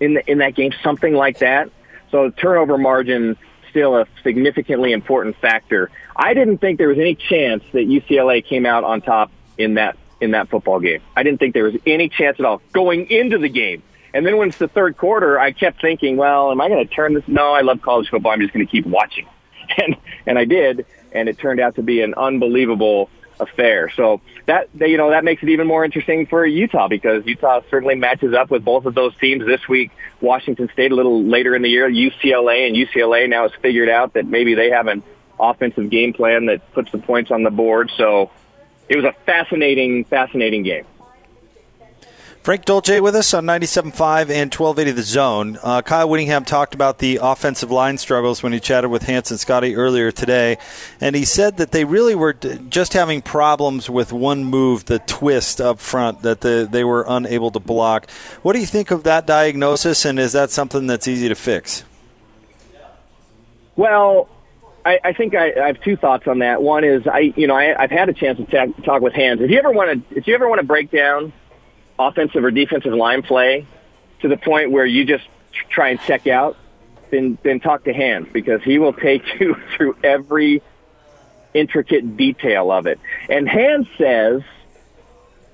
in 0.00 0.14
the, 0.14 0.30
in 0.30 0.38
that 0.38 0.54
game? 0.54 0.72
Something 0.82 1.14
like 1.14 1.38
that. 1.38 1.70
So 2.10 2.30
the 2.30 2.36
turnover 2.36 2.78
margin 2.78 3.36
still 3.70 3.96
a 3.96 4.06
significantly 4.22 4.92
important 4.92 5.36
factor. 5.36 5.90
I 6.14 6.32
didn't 6.32 6.58
think 6.58 6.78
there 6.78 6.88
was 6.88 6.98
any 6.98 7.16
chance 7.16 7.64
that 7.72 7.88
UCLA 7.88 8.44
came 8.44 8.66
out 8.66 8.84
on 8.84 9.02
top 9.02 9.32
in 9.58 9.74
that 9.74 9.96
in 10.20 10.30
that 10.30 10.48
football 10.48 10.80
game. 10.80 11.02
I 11.16 11.22
didn't 11.22 11.38
think 11.38 11.54
there 11.54 11.64
was 11.64 11.74
any 11.86 12.08
chance 12.08 12.38
at 12.38 12.46
all 12.46 12.62
going 12.72 13.10
into 13.10 13.38
the 13.38 13.48
game. 13.48 13.82
And 14.14 14.24
then 14.24 14.36
when 14.36 14.48
it's 14.48 14.58
the 14.58 14.68
third 14.68 14.96
quarter, 14.96 15.40
I 15.40 15.50
kept 15.50 15.80
thinking, 15.80 16.16
well, 16.16 16.52
am 16.52 16.60
I 16.60 16.68
going 16.68 16.86
to 16.86 16.94
turn 16.94 17.14
this? 17.14 17.24
No, 17.26 17.52
I 17.52 17.62
love 17.62 17.82
college 17.82 18.08
football. 18.08 18.30
I'm 18.30 18.40
just 18.40 18.54
going 18.54 18.64
to 18.64 18.70
keep 18.70 18.86
watching. 18.86 19.26
And, 19.78 19.96
and 20.26 20.38
I 20.38 20.44
did. 20.44 20.84
And 21.12 21.26
it 21.26 21.38
turned 21.38 21.58
out 21.58 21.76
to 21.76 21.82
be 21.82 22.02
an 22.02 22.12
unbelievable 22.14 23.08
affair. 23.40 23.90
So 23.96 24.20
that, 24.44 24.68
you 24.78 24.98
know, 24.98 25.08
that 25.08 25.24
makes 25.24 25.42
it 25.42 25.48
even 25.48 25.66
more 25.66 25.86
interesting 25.86 26.26
for 26.26 26.44
Utah 26.44 26.86
because 26.86 27.24
Utah 27.24 27.62
certainly 27.70 27.94
matches 27.94 28.34
up 28.34 28.50
with 28.50 28.62
both 28.62 28.84
of 28.84 28.94
those 28.94 29.16
teams 29.16 29.46
this 29.46 29.66
week. 29.66 29.90
Washington 30.20 30.68
State 30.74 30.92
a 30.92 30.94
little 30.94 31.24
later 31.24 31.56
in 31.56 31.62
the 31.62 31.70
year, 31.70 31.88
UCLA 31.88 32.66
and 32.66 32.76
UCLA 32.76 33.26
now 33.26 33.48
has 33.48 33.52
figured 33.62 33.88
out 33.88 34.12
that 34.12 34.26
maybe 34.26 34.54
they 34.54 34.68
have 34.68 34.86
an 34.86 35.02
offensive 35.40 35.88
game 35.88 36.12
plan 36.12 36.44
that 36.46 36.72
puts 36.74 36.92
the 36.92 36.98
points 36.98 37.30
on 37.30 37.42
the 37.42 37.50
board. 37.50 37.90
So 37.96 38.30
it 38.88 38.96
was 38.96 39.06
a 39.06 39.14
fascinating, 39.24 40.04
fascinating 40.04 40.62
game. 40.62 40.84
Frank 42.44 42.66
Dolce 42.66 43.00
with 43.00 43.16
us 43.16 43.32
on 43.32 43.46
97.5 43.46 44.28
and 44.28 44.52
1280 44.52 44.90
The 44.90 45.02
Zone. 45.02 45.58
Uh, 45.62 45.80
Kyle 45.80 46.06
Whittingham 46.10 46.44
talked 46.44 46.74
about 46.74 46.98
the 46.98 47.18
offensive 47.22 47.70
line 47.70 47.96
struggles 47.96 48.42
when 48.42 48.52
he 48.52 48.60
chatted 48.60 48.90
with 48.90 49.04
Hanson 49.04 49.38
Scotty 49.38 49.74
earlier 49.74 50.12
today, 50.12 50.58
and 51.00 51.16
he 51.16 51.24
said 51.24 51.56
that 51.56 51.72
they 51.72 51.86
really 51.86 52.14
were 52.14 52.34
just 52.34 52.92
having 52.92 53.22
problems 53.22 53.88
with 53.88 54.12
one 54.12 54.44
move, 54.44 54.84
the 54.84 54.98
twist 54.98 55.58
up 55.58 55.78
front, 55.78 56.20
that 56.20 56.42
the, 56.42 56.68
they 56.70 56.84
were 56.84 57.06
unable 57.08 57.50
to 57.50 57.58
block. 57.58 58.10
What 58.42 58.52
do 58.52 58.58
you 58.58 58.66
think 58.66 58.90
of 58.90 59.04
that 59.04 59.26
diagnosis, 59.26 60.04
and 60.04 60.18
is 60.18 60.32
that 60.32 60.50
something 60.50 60.86
that's 60.86 61.08
easy 61.08 61.30
to 61.30 61.34
fix? 61.34 61.82
Well, 63.74 64.28
I, 64.84 65.00
I 65.02 65.12
think 65.14 65.34
I, 65.34 65.50
I 65.58 65.68
have 65.68 65.80
two 65.80 65.96
thoughts 65.96 66.26
on 66.26 66.40
that. 66.40 66.60
One 66.60 66.84
is 66.84 67.06
I, 67.06 67.32
you 67.36 67.46
know, 67.46 67.56
I, 67.56 67.84
I've 67.84 67.90
had 67.90 68.10
a 68.10 68.12
chance 68.12 68.36
to 68.36 68.74
talk 68.84 69.00
with 69.00 69.14
Hans. 69.14 69.40
If 69.40 69.50
you 69.50 69.56
ever 69.56 69.70
want 69.70 70.10
to, 70.10 70.18
if 70.18 70.26
you 70.26 70.34
ever 70.34 70.46
want 70.46 70.60
to 70.60 70.66
break 70.66 70.90
down 70.90 71.32
offensive 71.98 72.44
or 72.44 72.50
defensive 72.50 72.92
line 72.92 73.22
play 73.22 73.66
to 74.20 74.28
the 74.28 74.36
point 74.36 74.70
where 74.70 74.86
you 74.86 75.04
just 75.04 75.24
try 75.70 75.90
and 75.90 76.00
check 76.00 76.26
out, 76.26 76.56
then 77.10 77.38
then 77.42 77.60
talk 77.60 77.84
to 77.84 77.92
Hans 77.92 78.28
because 78.32 78.62
he 78.62 78.78
will 78.78 78.92
take 78.92 79.22
you 79.40 79.56
through 79.76 79.96
every 80.02 80.62
intricate 81.52 82.16
detail 82.16 82.72
of 82.72 82.86
it. 82.86 82.98
And 83.28 83.48
Hans 83.48 83.86
says 83.96 84.42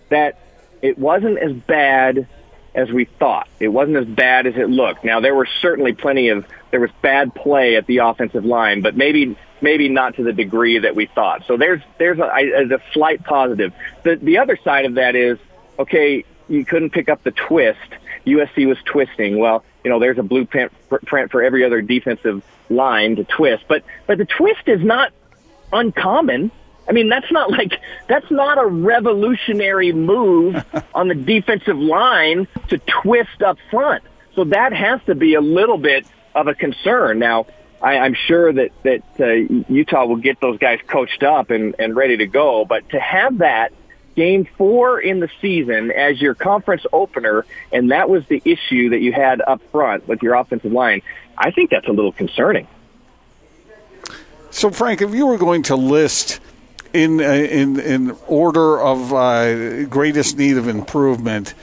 that 0.09 0.39
it 0.83 0.99
wasn't 0.99 1.39
as 1.39 1.53
bad 1.53 2.27
as 2.75 2.91
we 2.91 3.05
thought. 3.05 3.49
It 3.59 3.69
wasn't 3.69 3.97
as 3.97 4.07
bad 4.07 4.47
as 4.47 4.55
it 4.57 4.71
looked. 4.71 5.05
Now 5.05 5.21
there 5.21 5.35
were 5.35 5.49
certainly 5.61 5.93
plenty 5.93 6.29
of 6.29 6.47
there 6.71 6.81
was 6.81 6.91
bad 7.03 7.35
play 7.35 7.77
at 7.77 7.87
the 7.87 7.99
offensive 7.99 8.45
line, 8.45 8.81
but 8.81 8.97
maybe 8.97 9.37
maybe 9.61 9.89
not 9.89 10.17
to 10.17 10.23
the 10.23 10.33
degree 10.33 10.79
that 10.79 10.95
we 10.95 11.07
thought. 11.07 11.45
So 11.47 11.57
there's 11.57 11.83
there's 11.99 12.19
a, 12.19 12.75
a 12.75 12.79
slight 12.93 13.25
positive. 13.25 13.73
The 14.05 14.17
the 14.17 14.39
other 14.39 14.59
side 14.65 14.87
of 14.87 14.95
that 14.95 15.17
is 15.17 15.39
okay, 15.79 16.25
you 16.51 16.65
couldn't 16.65 16.91
pick 16.91 17.09
up 17.09 17.23
the 17.23 17.31
twist. 17.31 17.79
USC 18.27 18.67
was 18.67 18.79
twisting. 18.85 19.39
Well, 19.39 19.65
you 19.85 19.91
know, 19.91 19.99
there's 19.99 20.19
a 20.19 20.23
blueprint 20.23 20.73
for 21.31 21.43
every 21.43 21.65
other 21.65 21.81
defensive 21.81 22.43
line 22.69 23.17
to 23.17 23.25
twist, 23.25 23.65
but 23.69 23.85
but 24.07 24.19
the 24.19 24.27
twist 24.27 24.63
is 24.67 24.83
not 24.83 25.13
uncommon. 25.73 26.51
I 26.89 26.93
mean, 26.93 27.09
that's 27.09 27.31
not 27.31 27.51
like 27.51 27.81
that's 28.09 28.31
not 28.31 28.59
a 28.59 28.67
revolutionary 28.67 29.93
move 29.93 30.63
on 30.95 31.09
the 31.09 31.15
defensive 31.15 31.79
line 31.79 32.49
to 32.69 32.79
twist 32.79 33.43
up 33.43 33.59
front. 33.71 34.03
So 34.35 34.45
that 34.45 34.73
has 34.73 35.01
to 35.07 35.15
be 35.15 35.35
a 35.35 35.41
little 35.41 35.79
bit 35.79 36.07
of 36.35 36.47
a 36.47 36.55
concern. 36.55 37.19
Now, 37.19 37.47
I, 37.81 37.99
I'm 37.99 38.15
sure 38.15 38.53
that 38.53 38.71
that 38.83 39.03
uh, 39.19 39.73
Utah 39.73 40.07
will 40.07 40.17
get 40.17 40.41
those 40.41 40.59
guys 40.59 40.81
coached 40.87 41.23
up 41.23 41.51
and, 41.51 41.75
and 41.79 41.97
ready 41.97 42.19
to 42.19 42.27
go. 42.27 42.65
But 42.65 42.89
to 42.91 43.01
have 43.01 43.39
that 43.39 43.73
game 44.17 44.47
four 44.57 45.01
in 45.01 45.21
the 45.21 45.31
season 45.41 45.91
as 45.91 46.21
your 46.21 46.35
conference 46.35 46.85
opener, 46.93 47.47
and 47.73 47.91
that 47.91 48.09
was 48.09 48.27
the 48.27 48.43
issue 48.45 48.91
that 48.91 49.01
you 49.01 49.13
had 49.13 49.41
up 49.41 49.63
front 49.71 50.07
with 50.09 50.23
your 50.23 50.35
offensive 50.35 50.73
line, 50.73 51.03
I 51.37 51.51
think 51.51 51.71
that's 51.71 51.89
a 51.89 51.93
little 51.93 52.13
concerning. 52.13 52.67
So, 54.51 54.71
Frank, 54.71 55.01
if 55.01 55.15
you 55.15 55.27
were 55.27 55.39
going 55.39 55.63
to 55.65 55.77
list 55.77 56.41
in 56.93 57.21
uh, 57.21 57.25
in 57.25 57.79
in 57.79 58.17
order 58.27 58.81
of 58.81 59.13
uh, 59.13 59.85
greatest 59.85 60.37
need 60.37 60.57
of 60.57 60.67
improvement, 60.67 61.55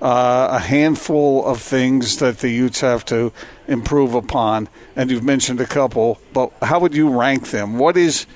uh, 0.00 0.48
a 0.52 0.58
handful 0.60 1.44
of 1.44 1.60
things 1.60 2.18
that 2.18 2.38
the 2.38 2.50
Utes 2.50 2.80
have 2.80 3.04
to 3.06 3.32
improve 3.66 4.14
upon, 4.14 4.68
and 4.94 5.10
you've 5.10 5.24
mentioned 5.24 5.60
a 5.60 5.66
couple. 5.66 6.20
But 6.32 6.52
how 6.62 6.78
would 6.80 6.94
you 6.94 7.08
rank 7.08 7.50
them? 7.50 7.78
What 7.78 7.96
is 7.96 8.26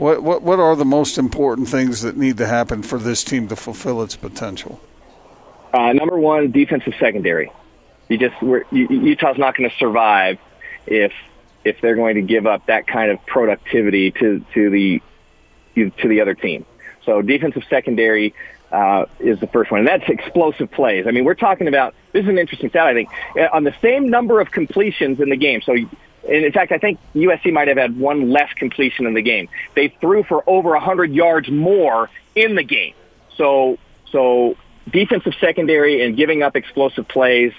what, 0.00 0.22
what, 0.22 0.42
what 0.42 0.58
are 0.58 0.74
the 0.74 0.84
most 0.86 1.18
important 1.18 1.68
things 1.68 2.00
that 2.00 2.16
need 2.16 2.38
to 2.38 2.46
happen 2.46 2.82
for 2.82 2.98
this 2.98 3.22
team 3.22 3.48
to 3.48 3.56
fulfill 3.56 4.00
its 4.02 4.16
potential? 4.16 4.80
Uh, 5.74 5.92
number 5.92 6.18
one, 6.18 6.50
defensive 6.50 6.94
secondary. 6.98 7.52
You 8.08 8.16
just 8.16 8.42
we're, 8.42 8.64
Utah's 8.72 9.36
not 9.36 9.54
going 9.54 9.68
to 9.68 9.76
survive 9.76 10.38
if 10.86 11.12
if 11.64 11.80
they're 11.82 11.94
going 11.94 12.14
to 12.14 12.22
give 12.22 12.46
up 12.46 12.66
that 12.66 12.86
kind 12.86 13.10
of 13.10 13.24
productivity 13.26 14.10
to 14.12 14.44
to 14.54 14.70
the 14.70 15.02
to 15.76 16.08
the 16.08 16.22
other 16.22 16.34
team. 16.34 16.64
So 17.04 17.20
defensive 17.20 17.62
secondary 17.68 18.34
uh, 18.72 19.04
is 19.18 19.38
the 19.38 19.46
first 19.48 19.70
one, 19.70 19.80
and 19.80 19.88
that's 19.88 20.08
explosive 20.08 20.70
plays. 20.70 21.06
I 21.06 21.10
mean, 21.10 21.24
we're 21.24 21.34
talking 21.34 21.68
about 21.68 21.94
this 22.12 22.22
is 22.22 22.28
an 22.28 22.38
interesting 22.38 22.70
stat. 22.70 22.86
I 22.86 22.94
think 22.94 23.10
uh, 23.38 23.48
on 23.52 23.64
the 23.64 23.74
same 23.82 24.08
number 24.08 24.40
of 24.40 24.50
completions 24.50 25.20
in 25.20 25.28
the 25.28 25.36
game. 25.36 25.60
So 25.60 25.76
and 26.28 26.44
in 26.44 26.52
fact, 26.52 26.72
I 26.72 26.78
think 26.78 26.98
USC 27.14 27.52
might 27.52 27.68
have 27.68 27.76
had 27.76 27.98
one 27.98 28.30
less 28.30 28.52
completion 28.54 29.06
in 29.06 29.14
the 29.14 29.22
game. 29.22 29.48
They 29.74 29.88
threw 30.00 30.22
for 30.22 30.48
over 30.48 30.70
100 30.70 31.12
yards 31.12 31.50
more 31.50 32.10
in 32.34 32.54
the 32.54 32.62
game. 32.62 32.94
So, 33.36 33.78
so 34.12 34.56
defensive 34.90 35.34
secondary 35.40 36.04
and 36.04 36.16
giving 36.16 36.42
up 36.42 36.56
explosive 36.56 37.08
plays, 37.08 37.52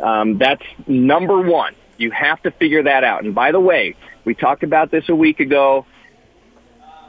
um, 0.00 0.38
that's 0.38 0.64
number 0.86 1.40
one. 1.40 1.74
You 1.98 2.10
have 2.10 2.42
to 2.42 2.50
figure 2.50 2.84
that 2.84 3.04
out. 3.04 3.24
And 3.24 3.34
by 3.34 3.52
the 3.52 3.60
way, 3.60 3.96
we 4.24 4.34
talked 4.34 4.62
about 4.62 4.90
this 4.90 5.08
a 5.08 5.14
week 5.14 5.40
ago. 5.40 5.84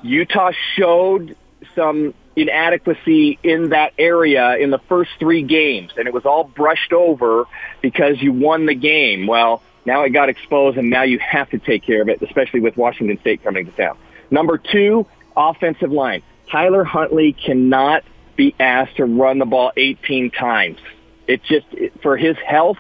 Utah 0.04 0.52
showed 0.76 1.38
some 1.76 2.14
inadequacy 2.36 3.40
in 3.44 3.70
that 3.70 3.94
area 3.98 4.58
in 4.58 4.70
the 4.72 4.80
first 4.90 5.12
three 5.20 5.44
games, 5.44 5.92
and 5.98 6.08
it 6.08 6.14
was 6.14 6.26
all 6.26 6.44
brushed 6.44 6.92
over 6.92 7.46
because 7.82 8.22
you 8.22 8.34
won 8.34 8.66
the 8.66 8.76
game. 8.76 9.28
Well, 9.28 9.62
now 9.86 10.04
it 10.04 10.10
got 10.10 10.30
exposed, 10.30 10.78
and 10.78 10.90
now 10.90 11.04
you 11.04 11.20
have 11.20 11.50
to 11.52 11.60
take 11.60 11.84
care 11.84 12.02
of 12.02 12.10
it, 12.10 12.22
especially 12.22 12.60
with 12.60 12.78
Washington 12.78 13.20
State 13.20 13.44
coming 13.44 13.66
to 13.66 13.72
town. 13.72 13.98
Number 14.30 14.58
two, 14.58 15.06
offensive 15.36 15.92
line. 15.92 16.24
Tyler 16.52 16.84
Huntley 16.84 17.34
cannot 17.34 18.04
be 18.36 18.56
asked 18.60 18.98
to 18.98 19.06
run 19.06 19.40
the 19.40 19.46
ball 19.46 19.72
18 19.76 20.32
times. 20.32 20.78
It 21.28 21.44
just 21.44 21.66
for 22.02 22.18
his 22.18 22.38
health 22.38 22.78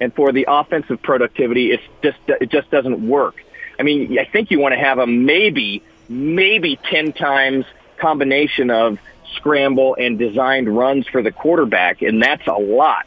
and 0.00 0.14
for 0.14 0.32
the 0.32 0.46
offensive 0.48 1.02
productivity, 1.02 1.72
it's 1.72 1.82
just 2.02 2.18
it 2.28 2.50
just 2.50 2.70
doesn't 2.70 3.06
work. 3.06 3.36
I 3.78 3.82
mean, 3.82 4.18
I 4.18 4.24
think 4.24 4.50
you 4.50 4.58
want 4.58 4.72
to 4.72 4.78
have 4.78 4.98
a 4.98 5.06
maybe 5.06 5.82
maybe 6.08 6.78
10 6.90 7.12
times 7.12 7.64
combination 7.98 8.70
of 8.70 8.98
scramble 9.36 9.96
and 9.98 10.18
designed 10.18 10.74
runs 10.74 11.06
for 11.06 11.22
the 11.22 11.30
quarterback, 11.30 12.02
and 12.02 12.22
that's 12.22 12.46
a 12.46 12.58
lot 12.58 13.06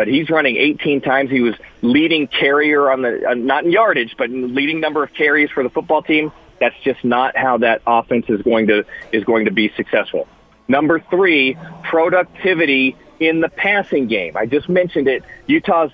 but 0.00 0.08
he's 0.08 0.30
running 0.30 0.56
18 0.56 1.02
times. 1.02 1.30
He 1.30 1.42
was 1.42 1.54
leading 1.82 2.26
carrier 2.26 2.90
on 2.90 3.02
the, 3.02 3.22
uh, 3.28 3.34
not 3.34 3.66
in 3.66 3.70
yardage, 3.70 4.14
but 4.16 4.30
in 4.30 4.54
leading 4.54 4.80
number 4.80 5.02
of 5.02 5.12
carries 5.12 5.50
for 5.50 5.62
the 5.62 5.68
football 5.68 6.00
team. 6.00 6.32
That's 6.58 6.74
just 6.82 7.04
not 7.04 7.36
how 7.36 7.58
that 7.58 7.82
offense 7.86 8.24
is 8.30 8.40
going 8.40 8.68
to, 8.68 8.86
is 9.12 9.24
going 9.24 9.44
to 9.44 9.50
be 9.50 9.70
successful. 9.76 10.26
Number 10.68 11.00
three, 11.10 11.54
productivity 11.82 12.96
in 13.18 13.40
the 13.40 13.50
passing 13.50 14.06
game. 14.06 14.38
I 14.38 14.46
just 14.46 14.70
mentioned 14.70 15.06
it. 15.06 15.22
Utah's 15.46 15.90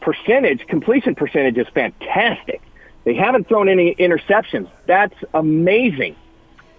percentage, 0.00 0.66
completion 0.66 1.14
percentage 1.14 1.58
is 1.58 1.68
fantastic. 1.74 2.62
They 3.04 3.12
haven't 3.12 3.46
thrown 3.46 3.68
any 3.68 3.94
interceptions. 3.94 4.70
That's 4.86 5.14
amazing. 5.34 6.16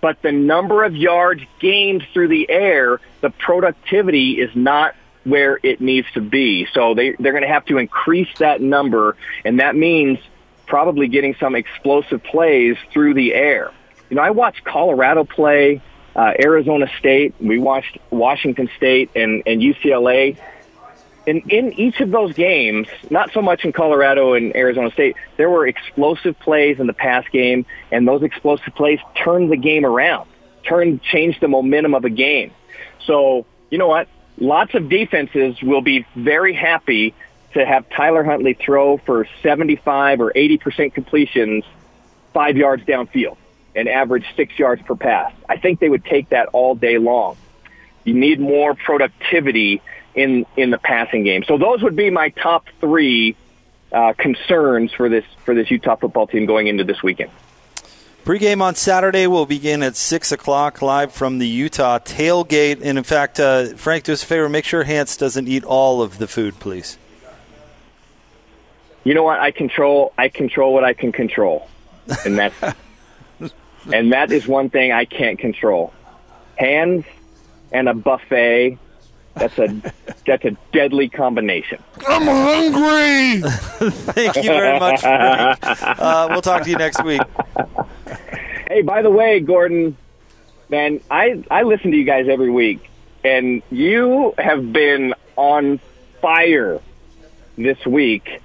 But 0.02 0.24
the 0.24 0.32
number 0.32 0.84
of 0.84 0.96
yards 0.96 1.44
gained 1.60 2.08
through 2.12 2.30
the 2.30 2.50
air, 2.50 3.02
the 3.22 3.30
productivity 3.30 4.42
is 4.42 4.50
not 4.56 4.96
where 5.28 5.60
it 5.62 5.82
needs 5.82 6.08
to 6.14 6.22
be. 6.22 6.68
So 6.74 6.94
they, 6.94 7.16
they're 7.20 7.34
going 7.34 7.44
to 7.44 7.50
have 7.50 7.66
to 7.66 7.78
increase 7.78 8.30
that 8.40 8.62
number, 8.62 9.18
and 9.44 9.60
that 9.60 9.76
means 9.76 10.20
probably 10.66 11.08
getting 11.08 11.36
some 11.40 11.56
explosive 11.56 12.24
plays 12.24 12.78
through 12.92 13.14
the 13.14 13.34
air. 13.34 13.72
You 14.10 14.16
know, 14.16 14.22
I 14.22 14.32
watched 14.32 14.64
Colorado 14.64 15.26
play, 15.26 15.82
uh, 16.16 16.34
Arizona 16.40 16.88
State. 16.98 17.36
We 17.40 17.60
watched 17.60 17.98
Washington 18.10 18.70
State 18.78 19.12
and, 19.16 19.44
and 19.46 19.62
UCLA. 19.62 20.38
And 21.28 21.52
in 21.52 21.74
each 21.74 22.00
of 22.00 22.10
those 22.12 22.34
games, 22.34 22.88
not 23.10 23.34
so 23.34 23.42
much 23.42 23.66
in 23.66 23.74
Colorado 23.74 24.34
and 24.34 24.56
Arizona 24.56 24.92
State, 24.92 25.18
there 25.36 25.50
were 25.50 25.68
explosive 25.68 26.40
plays 26.40 26.80
in 26.80 26.88
the 26.88 26.94
pass 26.94 27.26
game, 27.34 27.66
and 27.92 28.08
those 28.08 28.24
explosive 28.24 28.74
plays 28.76 29.00
turned 29.22 29.52
the 29.52 29.58
game 29.58 29.86
around, 29.86 30.30
turned, 30.64 31.02
changed 31.04 31.42
the 31.42 31.50
momentum 31.50 31.94
of 31.96 32.06
a 32.06 32.10
game. 32.10 32.52
So, 33.06 33.46
you 33.70 33.78
know 33.78 33.88
what? 33.88 34.08
Lots 34.38 34.74
of 34.74 34.90
defenses 34.90 35.62
will 35.62 35.82
be 35.82 36.06
very 36.16 36.54
happy 36.54 37.14
to 37.54 37.66
have 37.66 37.90
Tyler 37.90 38.24
Huntley 38.24 38.54
throw 38.54 38.98
for 38.98 39.28
75 39.42 40.22
or 40.22 40.32
80% 40.32 40.94
completions 40.94 41.64
five 42.34 42.58
yards 42.58 42.84
downfield 42.84 43.38
and 43.76 43.88
average 43.88 44.26
six 44.36 44.58
yards 44.60 44.82
per 44.84 44.96
pass. 44.96 45.34
I 45.48 45.58
think 45.58 45.80
they 45.80 45.90
would 45.90 46.06
take 46.06 46.30
that 46.30 46.50
all 46.50 46.76
day 46.76 46.98
long. 46.98 47.38
You 48.04 48.14
need 48.14 48.40
more 48.40 48.74
productivity 48.74 49.82
in 50.16 50.46
in 50.56 50.72
the 50.72 50.78
passing 50.78 51.24
game. 51.24 51.44
So 51.48 51.58
those 51.58 51.84
would 51.84 51.96
be 51.96 52.10
my 52.10 52.30
top 52.30 52.66
three 52.80 53.36
uh, 53.92 54.14
concerns 54.18 54.92
for 54.94 55.10
this 55.10 55.26
for 55.46 55.54
this 55.54 55.70
Utah 55.70 55.96
football 55.96 56.28
team 56.28 56.46
going 56.46 56.68
into 56.68 56.84
this 56.84 57.04
weekend. 57.04 57.32
Pregame 58.26 58.62
on 58.62 58.76
Saturday 58.76 59.26
will 59.26 59.46
begin 59.46 59.82
at 59.82 59.96
6 59.96 60.32
o'clock 60.34 60.82
live 60.82 61.14
from 61.14 61.38
the 61.38 61.48
Utah 61.48 62.00
tailgate. 62.00 62.82
And 62.84 62.98
in 62.98 63.04
fact, 63.04 63.40
uh, 63.40 63.68
Frank, 63.76 64.04
do 64.04 64.14
us 64.14 64.24
a 64.24 64.26
favor, 64.26 64.50
make 64.50 64.66
sure 64.66 64.84
Hans 64.84 65.16
doesn't 65.16 65.48
eat 65.48 65.64
all 65.64 66.02
of 66.02 66.18
the 66.18 66.28
food, 66.28 66.60
please. 66.60 66.98
You 69.04 69.14
know 69.14 69.24
what? 69.24 69.40
I 69.40 69.52
control 69.52 70.12
I 70.18 70.28
control 70.28 70.74
what 70.74 70.84
I 70.84 70.92
can 70.92 71.14
control. 71.14 71.70
And 72.26 72.38
that's 72.38 72.76
and 73.94 74.12
that 74.12 74.34
is 74.34 74.46
one 74.46 74.70
thing 74.70 74.92
I 74.92 75.06
can't 75.06 75.40
control. 75.40 75.94
Hans 76.60 77.06
and 77.72 77.88
a 77.88 77.94
buffet 77.94 78.78
that's 79.38 79.58
a 79.60 79.94
that's 80.26 80.46
a 80.46 80.58
deadly 80.74 81.10
combination. 81.10 81.82
I'm 82.08 82.24
hungry. 82.24 83.50
Thank 83.92 84.36
you 84.38 84.44
very 84.44 84.80
much, 84.80 85.02
Frank. 85.02 85.60
Uh, 85.98 86.28
we'll 86.30 86.42
talk 86.42 86.64
to 86.64 86.70
you 86.70 86.78
next 86.78 87.04
week. 87.04 87.22
Hey, 88.70 88.82
by 88.82 89.02
the 89.02 89.10
way, 89.10 89.40
Gordon, 89.40 89.96
man, 90.70 91.00
I 91.10 91.42
I 91.50 91.64
listen 91.64 91.92
to 91.92 91.98
you 91.98 92.04
guys 92.04 92.28
every 92.30 92.50
week, 92.50 92.90
and 93.24 93.64
you 93.72 94.34
have 94.38 94.74
been 94.74 95.14
on 95.38 95.80
fire 96.22 96.82
this 97.58 97.86
week 97.86 98.42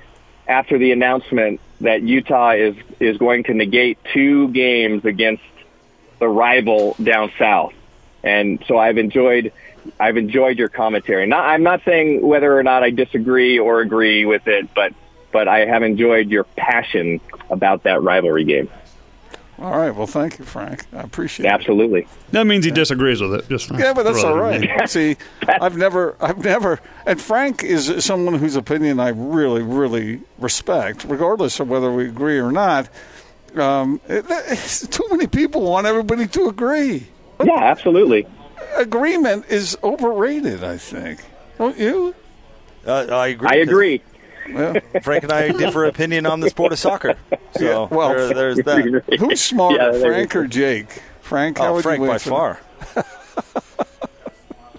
after 0.47 0.79
the 0.79 0.93
announcement 0.93 1.61
that 1.81 2.03
Utah 2.03 2.53
is 2.53 2.77
is 3.01 3.17
going 3.19 3.45
to 3.45 3.55
negate 3.55 3.99
two 4.15 4.49
games 4.49 5.05
against 5.05 5.43
the 6.21 6.29
rival 6.29 6.95
down 7.03 7.33
south, 7.37 7.75
and 8.23 8.63
so 8.69 8.79
I've 8.79 8.99
enjoyed 8.99 9.53
I've 9.99 10.17
enjoyed 10.17 10.57
your 10.57 10.69
commentary. 10.69 11.27
Not, 11.27 11.45
I'm 11.47 11.65
not 11.65 11.83
saying 11.85 12.25
whether 12.25 12.57
or 12.57 12.63
not 12.63 12.85
I 12.85 12.91
disagree 12.91 13.59
or 13.59 13.81
agree 13.81 14.25
with 14.25 14.47
it, 14.47 14.73
but 14.73 14.95
but 15.33 15.49
I 15.49 15.65
have 15.65 15.83
enjoyed 15.83 16.29
your 16.31 16.45
passion 16.45 17.21
about 17.51 17.83
that 17.85 18.03
rivalry 18.03 18.45
game. 18.45 18.71
All 19.63 19.79
right. 19.79 19.95
Well, 19.95 20.09
thank 20.09 20.41
you, 20.41 20.45
Frank. 20.45 20.85
I 20.93 21.03
appreciate 21.03 21.47
it. 21.47 21.53
Absolutely. 21.53 22.09
That 22.33 22.49
means 22.49 22.65
he 22.65 22.73
disagrees 22.73 23.21
with 23.21 23.33
it. 23.35 23.49
Just. 23.49 23.71
Yeah, 23.71 23.93
but 23.93 24.03
that's 24.03 24.25
all 24.25 24.37
right. 24.37 24.43
all 24.45 24.51
that 24.51 24.55
in 24.57 24.67
there. 24.67 24.77
right. 24.79 24.89
See, 24.91 25.17
I've 25.47 25.77
never, 25.77 26.17
I've 26.21 26.45
never, 26.45 26.81
and 27.07 27.21
Frank 27.21 27.63
is 27.63 28.05
someone 28.05 28.35
whose 28.35 28.57
opinion 28.57 28.99
I 28.99 29.11
really, 29.11 29.63
really 29.63 30.21
respect, 30.39 31.05
regardless 31.05 31.61
of 31.61 31.69
whether 31.69 31.93
we 31.93 32.09
agree 32.09 32.39
or 32.41 32.51
not. 32.51 32.89
Um, 33.55 34.01
it, 34.09 34.25
it's- 34.29 34.85
too 34.89 35.07
many 35.11 35.29
people 35.29 35.63
want 35.63 35.87
everybody 35.87 36.27
to 36.27 36.49
agree. 36.49 37.07
Yeah, 37.45 37.53
absolutely. 37.63 38.27
Agreement 38.77 39.45
is 39.49 39.79
overrated. 39.85 40.65
I 40.65 40.77
think. 40.77 41.21
Don't 41.59 41.79
you? 41.79 42.15
Uh, 42.85 43.07
I 43.11 43.29
agree. 43.29 43.49
I 43.49 43.55
agree. 43.57 44.03
Well, 44.51 44.77
Frank 45.03 45.25
and 45.25 45.33
I 45.33 45.53
differ 45.59 45.85
opinion 45.85 46.27
on 46.27 46.41
the 46.41 46.51
sport 46.51 46.73
of 46.73 46.79
soccer. 46.79 47.17
So 47.55 47.89
Yeah, 47.89 47.95
well, 47.95 48.09
there- 48.15 48.33
there's 48.35 48.57
that. 48.65 49.19
who's 49.19 49.41
smarter, 49.43 49.93
Yeah, 49.93 50.01
Frank 50.01 50.35
or 50.35 50.47
Jake? 50.47 51.03
Frank, 51.21 51.59
how 51.59 51.69
Oh, 51.69 51.75
would 51.75 51.83
Frank 51.83 52.01
you 52.01 52.07
by 52.07 52.17
far. 52.19 52.61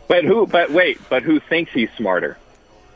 But 0.08 0.24
who? 0.26 0.46
But 0.48 0.72
wait. 0.72 1.00
But 1.10 1.24
who 1.24 1.40
thinks 1.40 1.72
he's 1.72 1.90
smarter? 1.98 2.38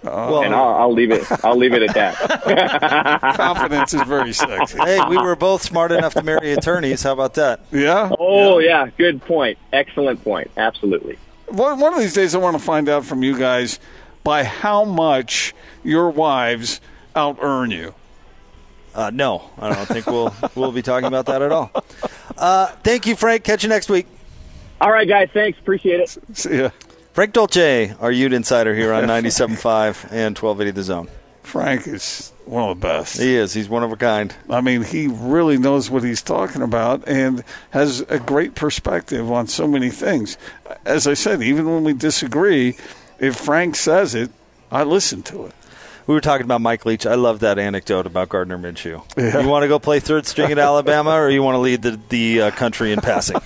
Well, 0.04 0.44
And 0.44 0.54
I'll, 0.56 0.76
I'll 0.76 0.94
leave 0.94 1.12
it. 1.12 1.24
I'll 1.44 1.56
leave 1.58 1.74
it 1.74 1.82
at 1.84 1.94
that. 1.96 2.16
that? 2.46 3.36
Confidence 3.36 3.94
is 3.94 4.02
very 4.04 4.32
sexy. 4.34 4.78
hey, 4.78 5.00
we 5.10 5.18
were 5.18 5.36
both 5.36 5.62
smart 5.64 5.92
enough 5.92 6.14
to 6.14 6.24
marry 6.24 6.54
attorneys. 6.54 7.04
How 7.04 7.14
about 7.14 7.34
that? 7.36 7.60
Yeah. 7.72 8.12
Oh 8.20 8.60
yeah, 8.60 8.90
good 8.98 9.22
point. 9.22 9.58
Excellent 9.74 10.24
point. 10.24 10.50
Absolutely. 10.58 11.18
One, 11.50 11.80
one 11.80 11.94
of 11.94 12.00
these 12.00 12.14
days, 12.14 12.36
I 12.36 12.38
want 12.40 12.58
to 12.58 12.64
find 12.64 12.88
out 12.90 13.06
from 13.06 13.24
you 13.24 13.38
guys 13.38 13.80
by 14.28 14.44
how 14.44 14.84
much 14.84 15.56
your 15.86 16.10
wives 16.10 16.82
out 17.16 17.38
earn 17.40 17.72
you. 17.72 17.96
Uh, 18.94 19.10
no, 19.10 19.50
I 19.58 19.74
don't 19.74 19.86
think 19.86 20.06
we'll 20.06 20.36
we'll 20.54 20.74
be 20.74 20.82
talking 20.82 21.08
about 21.08 21.28
that 21.28 21.42
at 21.42 21.54
all. 21.54 21.72
Uh, 22.38 22.68
thank 22.84 23.08
you, 23.08 23.16
Frank. 23.16 23.46
Catch 23.46 23.64
you 23.64 23.70
next 23.70 23.88
week. 23.88 24.06
All 24.82 24.92
right, 24.92 25.08
guys. 25.08 25.30
Thanks. 25.34 25.58
Appreciate 25.60 26.02
it. 26.02 26.18
See 26.34 26.58
ya. 26.58 26.72
Frank 27.14 27.32
Dolce, 27.32 27.94
our 28.02 28.12
Ute 28.12 28.34
Insider 28.34 28.76
here 28.76 28.92
on 28.92 29.06
97.5 29.06 29.56
and 30.12 30.38
1280 30.38 30.72
The 30.72 30.84
Zone. 30.84 31.08
Frank 31.42 31.88
is 31.88 32.34
one 32.44 32.70
of 32.70 32.82
the 32.82 32.86
best. 32.86 33.18
He 33.18 33.34
is. 33.34 33.54
He's 33.54 33.70
one 33.70 33.84
of 33.84 33.94
a 33.94 33.96
kind. 33.96 34.36
I 34.50 34.60
mean, 34.60 34.84
he 34.84 35.08
really 35.08 35.58
knows 35.58 35.90
what 35.90 36.04
he's 36.04 36.22
talking 36.22 36.62
about 36.62 37.08
and 37.08 37.46
has 37.70 38.02
a 38.02 38.20
great 38.20 38.56
perspective 38.56 39.32
on 39.32 39.48
so 39.48 39.70
many 39.70 39.90
things. 39.90 40.38
As 40.86 41.08
I 41.08 41.14
said, 41.14 41.42
even 41.42 41.66
when 41.74 41.86
we 41.86 41.94
disagree, 41.94 42.76
if 43.20 43.36
Frank 43.36 43.76
says 43.76 44.16
it, 44.16 44.32
I 44.72 44.84
listen 44.84 45.24
to 45.24 45.46
it. 45.46 45.54
We 46.08 46.14
were 46.14 46.22
talking 46.22 46.46
about 46.46 46.62
Mike 46.62 46.86
Leach. 46.86 47.06
I 47.06 47.16
love 47.16 47.42
that 47.42 47.60
anecdote 47.60 48.06
about 48.06 48.30
Gardner 48.30 48.58
Minshew. 48.58 49.04
Yeah. 49.18 49.42
You 49.42 49.48
want 49.50 49.64
to 49.64 49.68
go 49.68 49.78
play 49.78 50.00
third 50.00 50.26
string 50.26 50.52
at 50.52 50.58
Alabama, 50.58 51.12
or 51.12 51.30
you 51.30 51.44
want 51.44 51.56
to 51.56 51.60
lead 51.60 51.82
the 51.82 52.00
the 52.10 52.42
uh, 52.44 52.52
country 52.52 52.94
in 52.94 53.02
passing? 53.02 53.38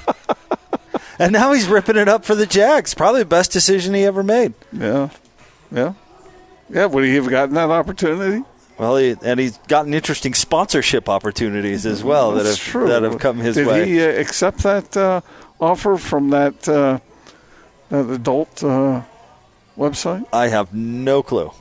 and 1.19 1.31
now 1.31 1.53
he's 1.53 1.67
ripping 1.67 1.97
it 1.97 2.07
up 2.07 2.23
for 2.23 2.35
the 2.35 2.45
Jags. 2.45 2.93
Probably 2.93 3.21
the 3.21 3.25
best 3.25 3.51
decision 3.51 3.95
he 3.95 4.03
ever 4.03 4.21
made. 4.21 4.53
Yeah. 4.71 5.09
Yeah. 5.71 5.93
Yeah. 6.69 6.85
Would 6.85 7.03
he 7.03 7.15
have 7.15 7.29
gotten 7.29 7.55
that 7.55 7.71
opportunity? 7.71 8.43
Well, 8.77 8.97
he, 8.97 9.15
and 9.23 9.39
he's 9.39 9.57
gotten 9.67 9.93
interesting 9.93 10.33
sponsorship 10.33 11.07
opportunities 11.09 11.85
as 11.85 12.03
well 12.03 12.31
that 12.31 12.45
have 12.45 12.57
true. 12.57 12.87
that 12.87 13.03
have 13.03 13.19
come 13.19 13.37
his 13.37 13.55
Did 13.55 13.67
way. 13.67 13.87
he 13.87 14.01
uh, 14.01 14.07
accept 14.07 14.59
that 14.63 14.97
uh, 14.97 15.21
offer 15.59 15.97
from 15.97 16.31
that, 16.31 16.67
uh, 16.67 16.99
that 17.89 18.09
adult 18.09 18.63
uh, 18.63 19.01
website? 19.81 20.25
I 20.31 20.47
have 20.47 20.73
no 20.73 21.23
clue. 21.23 21.51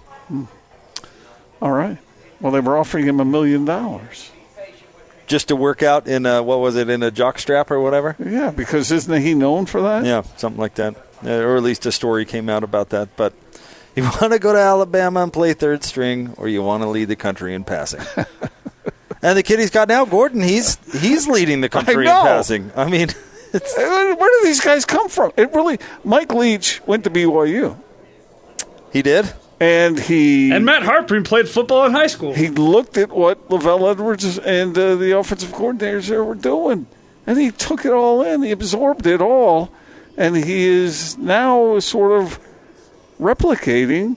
All 1.63 1.73
right. 1.73 1.99
Well, 2.41 2.53
they 2.53 2.61
were 2.61 2.79
offering 2.79 3.07
him 3.07 3.21
a 3.21 3.25
million 3.25 3.65
dollars. 3.65 4.31
Just 5.27 5.49
to 5.49 5.57
work 5.57 5.83
out 5.83 6.09
in 6.09 6.27
a, 6.27 6.43
what 6.43 6.59
was 6.59 6.77
it 6.77 6.89
in 6.91 7.03
a 7.03 7.11
jock 7.11 7.39
strap 7.39 7.71
or 7.71 7.81
whatever? 7.81 8.17
Yeah, 8.19 8.51
because 8.51 8.91
isn't 8.91 9.23
he 9.23 9.35
known 9.35 9.67
for 9.67 9.81
that? 9.83 10.05
Yeah, 10.05 10.23
something 10.37 10.61
like 10.61 10.75
that. 10.75 10.97
Uh, 11.25 11.31
or 11.31 11.57
at 11.57 11.63
least 11.63 11.87
a 11.87 11.93
story 11.93 12.25
came 12.25 12.49
out 12.49 12.65
about 12.65 12.89
that. 12.91 13.17
But 13.17 13.33
you 13.97 14.03
want 14.03 14.33
to 14.33 14.39
go 14.39 14.53
to 14.53 14.59
Alabama 14.59 15.23
and 15.23 15.33
play 15.33 15.53
third 15.53 15.85
string, 15.85 16.35
or 16.37 16.49
you 16.49 16.63
want 16.63 16.83
to 16.83 16.89
lead 16.89 17.07
the 17.07 17.17
country 17.17 17.55
in 17.55 17.63
passing. 17.65 18.01
and 19.23 19.39
the 19.39 19.43
kid 19.43 19.61
he's 19.61 19.71
got 19.71 19.89
now, 19.89 20.05
Gordon, 20.05 20.41
he's 20.43 20.79
he's 21.01 21.29
leading 21.29 21.61
the 21.61 21.69
country 21.69 22.07
in 22.07 22.13
passing. 22.13 22.73
I 22.75 22.89
mean, 22.89 23.09
it's, 23.53 23.77
Where 23.77 24.17
do 24.17 24.41
these 24.45 24.61
guys 24.61 24.85
come 24.85 25.09
from? 25.09 25.33
It 25.37 25.53
really. 25.53 25.79
Mike 26.05 26.33
Leach 26.33 26.81
went 26.87 27.05
to 27.05 27.11
BYU, 27.11 27.77
he 28.93 29.03
did. 29.03 29.33
and 29.61 29.99
he 29.99 30.51
And 30.53 30.65
Matt 30.65 30.83
Harpring 30.83 31.25
played 31.25 31.49
football 31.49 31.85
in 31.87 31.93
high 31.93 32.07
school. 32.07 32.35
he 32.35 32.49
looked 32.49 32.97
at 32.97 33.11
what 33.11 33.49
LaVell 33.49 33.91
Edwards 33.91 34.39
and 34.39 34.77
uh, 34.77 34.97
the 34.97 35.17
offensive 35.19 35.51
coordinators 35.51 36.09
there 36.09 36.25
were 36.25 36.35
doing, 36.35 36.87
and 37.27 37.39
he 37.39 37.51
took 37.51 37.85
it 37.85 37.93
all 37.93 38.23
in. 38.23 38.43
He 38.43 38.51
absorbed 38.51 39.07
it 39.07 39.21
all, 39.21 39.73
and 40.17 40.37
he 40.37 40.67
is 40.67 41.17
now 41.19 41.79
sort 41.79 42.21
of 42.21 42.39
replicating 43.21 44.17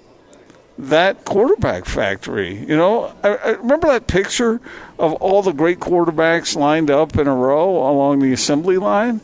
that 0.77 1.23
quarterback 1.25 1.85
factory. 1.85 2.55
You 2.55 2.75
know, 2.75 3.13
I, 3.23 3.35
I 3.35 3.49
remember 3.51 3.87
that 3.89 4.07
picture 4.07 4.59
of 4.97 5.13
all 5.13 5.41
the 5.43 5.51
great 5.51 5.79
quarterbacks 5.79 6.55
lined 6.55 6.89
up 6.89 7.17
in 7.17 7.27
a 7.27 7.35
row 7.35 7.69
along 7.69 8.19
the 8.19 8.33
assembly 8.33 8.77
line. 8.77 9.21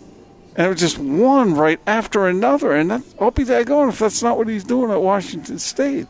And 0.60 0.66
it 0.66 0.70
was 0.72 0.82
just 0.82 0.98
one 0.98 1.54
right 1.54 1.80
after 1.88 2.28
another. 2.28 2.74
And 2.74 2.92
that, 2.92 3.02
I'll 3.18 3.32
be 3.32 3.46
daggone 3.46 3.88
if 3.88 4.00
that's 4.00 4.22
not 4.22 4.38
what 4.38 4.50
he's 4.50 4.66
doing 4.66 4.92
at 4.92 5.02
Washington 5.02 5.58
State. 5.58 6.06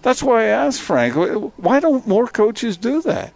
That's 0.00 0.22
why 0.22 0.44
I 0.44 0.46
asked 0.46 0.80
Frank, 0.80 1.14
why 1.58 1.80
don't 1.80 2.06
more 2.06 2.26
coaches 2.26 2.78
do 2.78 3.02
that? 3.02 3.34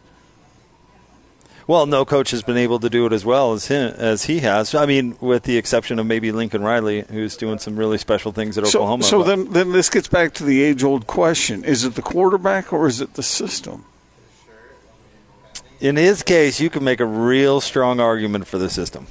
Well, 1.66 1.84
no 1.84 2.06
coach 2.06 2.30
has 2.30 2.42
been 2.42 2.56
able 2.56 2.78
to 2.78 2.88
do 2.88 3.04
it 3.04 3.12
as 3.12 3.26
well 3.26 3.52
as 3.52 3.66
him, 3.66 3.92
as 3.98 4.24
he 4.24 4.40
has. 4.40 4.74
I 4.74 4.86
mean, 4.86 5.18
with 5.20 5.42
the 5.42 5.58
exception 5.58 5.98
of 5.98 6.06
maybe 6.06 6.32
Lincoln 6.32 6.62
Riley, 6.62 7.02
who's 7.10 7.36
doing 7.36 7.58
some 7.58 7.76
really 7.76 7.98
special 7.98 8.32
things 8.32 8.56
at 8.56 8.66
So, 8.66 8.78
Oklahoma. 8.78 9.02
so 9.04 9.22
then, 9.22 9.52
then 9.52 9.72
this 9.72 9.90
gets 9.90 10.08
back 10.08 10.32
to 10.34 10.44
the 10.44 10.62
age 10.62 10.82
old 10.82 11.06
question 11.06 11.62
is 11.62 11.84
it 11.84 11.94
the 11.94 12.02
quarterback 12.02 12.72
or 12.72 12.86
is 12.86 13.02
it 13.02 13.14
the 13.14 13.22
system? 13.22 13.84
in 15.80 15.96
his 15.96 16.22
case, 16.22 16.58
you 16.58 16.70
can 16.70 16.82
make 16.82 17.00
a 17.00 17.04
real 17.04 17.60
strong 17.60 18.00
argument 18.00 18.46
for 18.46 18.56
the 18.56 18.70
system. 18.70 19.06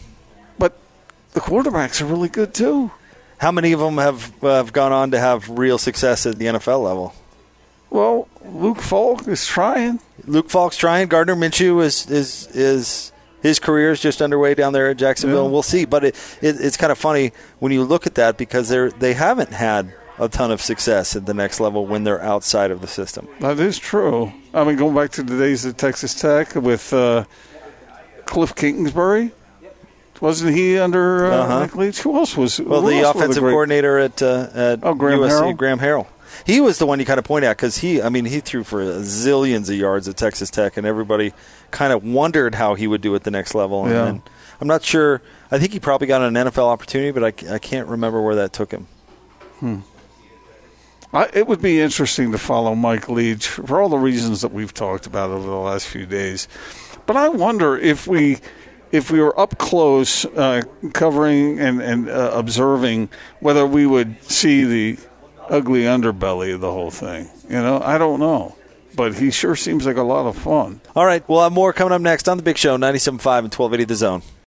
The 1.33 1.39
quarterbacks 1.41 2.01
are 2.01 2.05
really 2.05 2.29
good 2.29 2.53
too. 2.53 2.91
How 3.39 3.51
many 3.51 3.71
of 3.73 3.79
them 3.79 3.97
have 3.97 4.31
uh, 4.43 4.55
have 4.57 4.71
gone 4.73 4.91
on 4.91 5.11
to 5.11 5.19
have 5.19 5.49
real 5.49 5.77
success 5.77 6.25
at 6.25 6.37
the 6.37 6.45
NFL 6.45 6.83
level? 6.83 7.13
Well, 7.89 8.27
Luke 8.45 8.81
Falk 8.81 9.27
is 9.27 9.45
trying. 9.45 9.99
Luke 10.25 10.49
Falk's 10.49 10.77
trying. 10.77 11.07
Gardner 11.07 11.35
Minshew 11.35 11.83
is 11.83 12.09
is 12.09 12.47
is 12.55 13.11
his 13.41 13.59
career 13.59 13.91
is 13.91 13.99
just 13.99 14.21
underway 14.21 14.53
down 14.55 14.73
there 14.73 14.89
at 14.89 14.97
Jacksonville, 14.97 15.39
Yeah. 15.39 15.43
and 15.45 15.53
we'll 15.53 15.63
see. 15.63 15.85
But 15.85 16.05
it, 16.05 16.37
it, 16.41 16.55
it's 16.59 16.77
kind 16.77 16.91
of 16.91 16.97
funny 16.97 17.33
when 17.59 17.71
you 17.71 17.83
look 17.83 18.07
at 18.07 18.15
that 18.15 18.37
because 18.37 18.69
they're 18.69 18.91
they 18.91 19.13
haven't 19.13 19.51
had 19.51 19.93
a 20.19 20.29
ton 20.29 20.51
of 20.51 20.61
success 20.61 21.15
at 21.15 21.25
the 21.25 21.33
next 21.33 21.59
level 21.59 21.85
when 21.87 22.03
they're 22.03 22.21
outside 22.21 22.69
of 22.71 22.81
the 22.81 22.87
system. 22.87 23.27
That 23.39 23.59
is 23.59 23.77
true. 23.79 24.31
I 24.53 24.63
mean, 24.63 24.75
going 24.77 24.95
back 24.95 25.09
to 25.13 25.23
the 25.23 25.37
days 25.37 25.65
at 25.65 25.77
Texas 25.77 26.13
Tech 26.13 26.53
with 26.55 26.93
uh, 26.93 27.25
Cliff 28.25 28.55
Kingsbury, 28.55 29.31
wasn't 30.21 30.56
he 30.56 30.78
under 30.80 31.26
uh, 31.26 31.38
Uh-huh. 31.38 31.60
Mike 31.62 31.76
Leach? 31.76 32.02
Who 32.02 32.15
else 32.17 32.36
was? 32.38 32.60
Well, 32.60 32.82
the 32.82 33.02
offensive 33.10 33.41
great- 33.43 33.52
coordinator 33.52 33.97
at 33.99 34.21
uh, 34.21 34.47
at 34.54 34.80
Oh, 34.84 34.93
Graham 34.93 35.19
USC, 35.19 35.30
Harrell? 35.54 35.58
Graham 35.58 35.80
Harrell. 35.80 36.08
He 36.45 36.60
was 36.62 36.80
the 36.80 36.86
one 36.88 36.99
you 36.99 37.06
kind 37.06 37.19
of 37.19 37.26
point 37.26 37.45
at 37.45 37.56
because 37.58 37.78
he, 37.78 38.02
I 38.02 38.10
mean, 38.10 38.26
he 38.26 38.39
threw 38.39 38.63
for 38.63 38.84
zillions 38.84 39.69
of 39.69 39.76
yards 39.76 40.08
at 40.08 40.17
Texas 40.17 40.49
Tech, 40.49 40.78
and 40.78 40.86
everybody 40.88 41.32
kind 41.71 41.93
of 41.93 42.04
wondered 42.04 42.56
how 42.56 42.73
he 42.73 42.88
would 42.88 43.02
do 43.02 43.13
at 43.15 43.23
the 43.23 43.32
next 43.32 43.54
level. 43.54 43.88
Yeah. 43.88 44.08
And 44.08 44.21
I'm 44.60 44.67
not 44.67 44.84
sure. 44.84 45.21
I 45.52 45.60
think 45.60 45.73
he 45.73 45.80
probably 45.80 46.08
got 46.08 46.21
an 46.23 46.34
NFL 46.34 46.65
opportunity, 46.67 47.12
but 47.12 47.23
I, 47.23 47.54
I 47.56 47.60
can't 47.60 47.88
remember 47.88 48.19
where 48.21 48.36
that 48.36 48.52
took 48.52 48.71
him. 48.71 48.88
I, 51.13 51.30
it 51.34 51.47
would 51.47 51.62
be 51.62 51.80
interesting 51.80 52.32
to 52.32 52.38
follow 52.39 52.73
Mike 52.76 53.08
Leach 53.08 53.47
for 53.47 53.80
all 53.82 53.89
the 53.89 53.97
reasons 53.99 54.41
that 54.41 54.52
we've 54.52 54.73
talked 54.73 55.06
about 55.06 55.30
over 55.30 55.45
the 55.47 55.56
last 55.56 55.88
few 55.88 56.06
days. 56.08 56.47
But 57.06 57.15
I 57.15 57.30
wonder 57.30 57.78
if 57.78 58.08
we 58.08 58.39
if 58.93 59.10
we 59.10 59.19
were 59.19 59.38
up 59.38 59.58
close, 59.58 60.23
uh, 60.23 60.62
covering 60.93 61.60
and, 61.60 61.82
and 61.82 62.08
uh, 62.08 62.29
observing, 62.34 63.10
whether 63.39 63.65
we 63.65 63.88
would 63.88 64.23
see 64.23 64.63
the 64.63 64.99
ugly 65.49 65.82
underbelly 65.82 66.53
of 66.53 66.62
the 66.62 66.71
whole 66.71 66.91
thing. 66.91 67.27
You 67.49 67.56
know, 67.56 67.82
I 67.84 67.97
don't 67.97 68.19
know. 68.19 68.56
But 68.95 69.15
he 69.15 69.32
sure 69.32 69.56
seems 69.56 69.88
like 69.88 69.97
a 69.97 70.03
lot 70.03 70.27
of 70.27 70.38
fun. 70.38 70.79
All 70.95 71.08
right, 71.08 71.27
we'll 71.27 71.41
have 71.41 71.51
more 71.51 71.73
coming 71.73 71.91
up 71.91 72.01
next 72.01 72.29
on 72.29 72.38
the 72.38 72.43
Big 72.43 72.60
Show, 72.60 72.77
97.5 72.77 73.10
and 73.10 73.51
1280 73.51 73.84
The 73.86 73.95
Zone. 73.95 74.21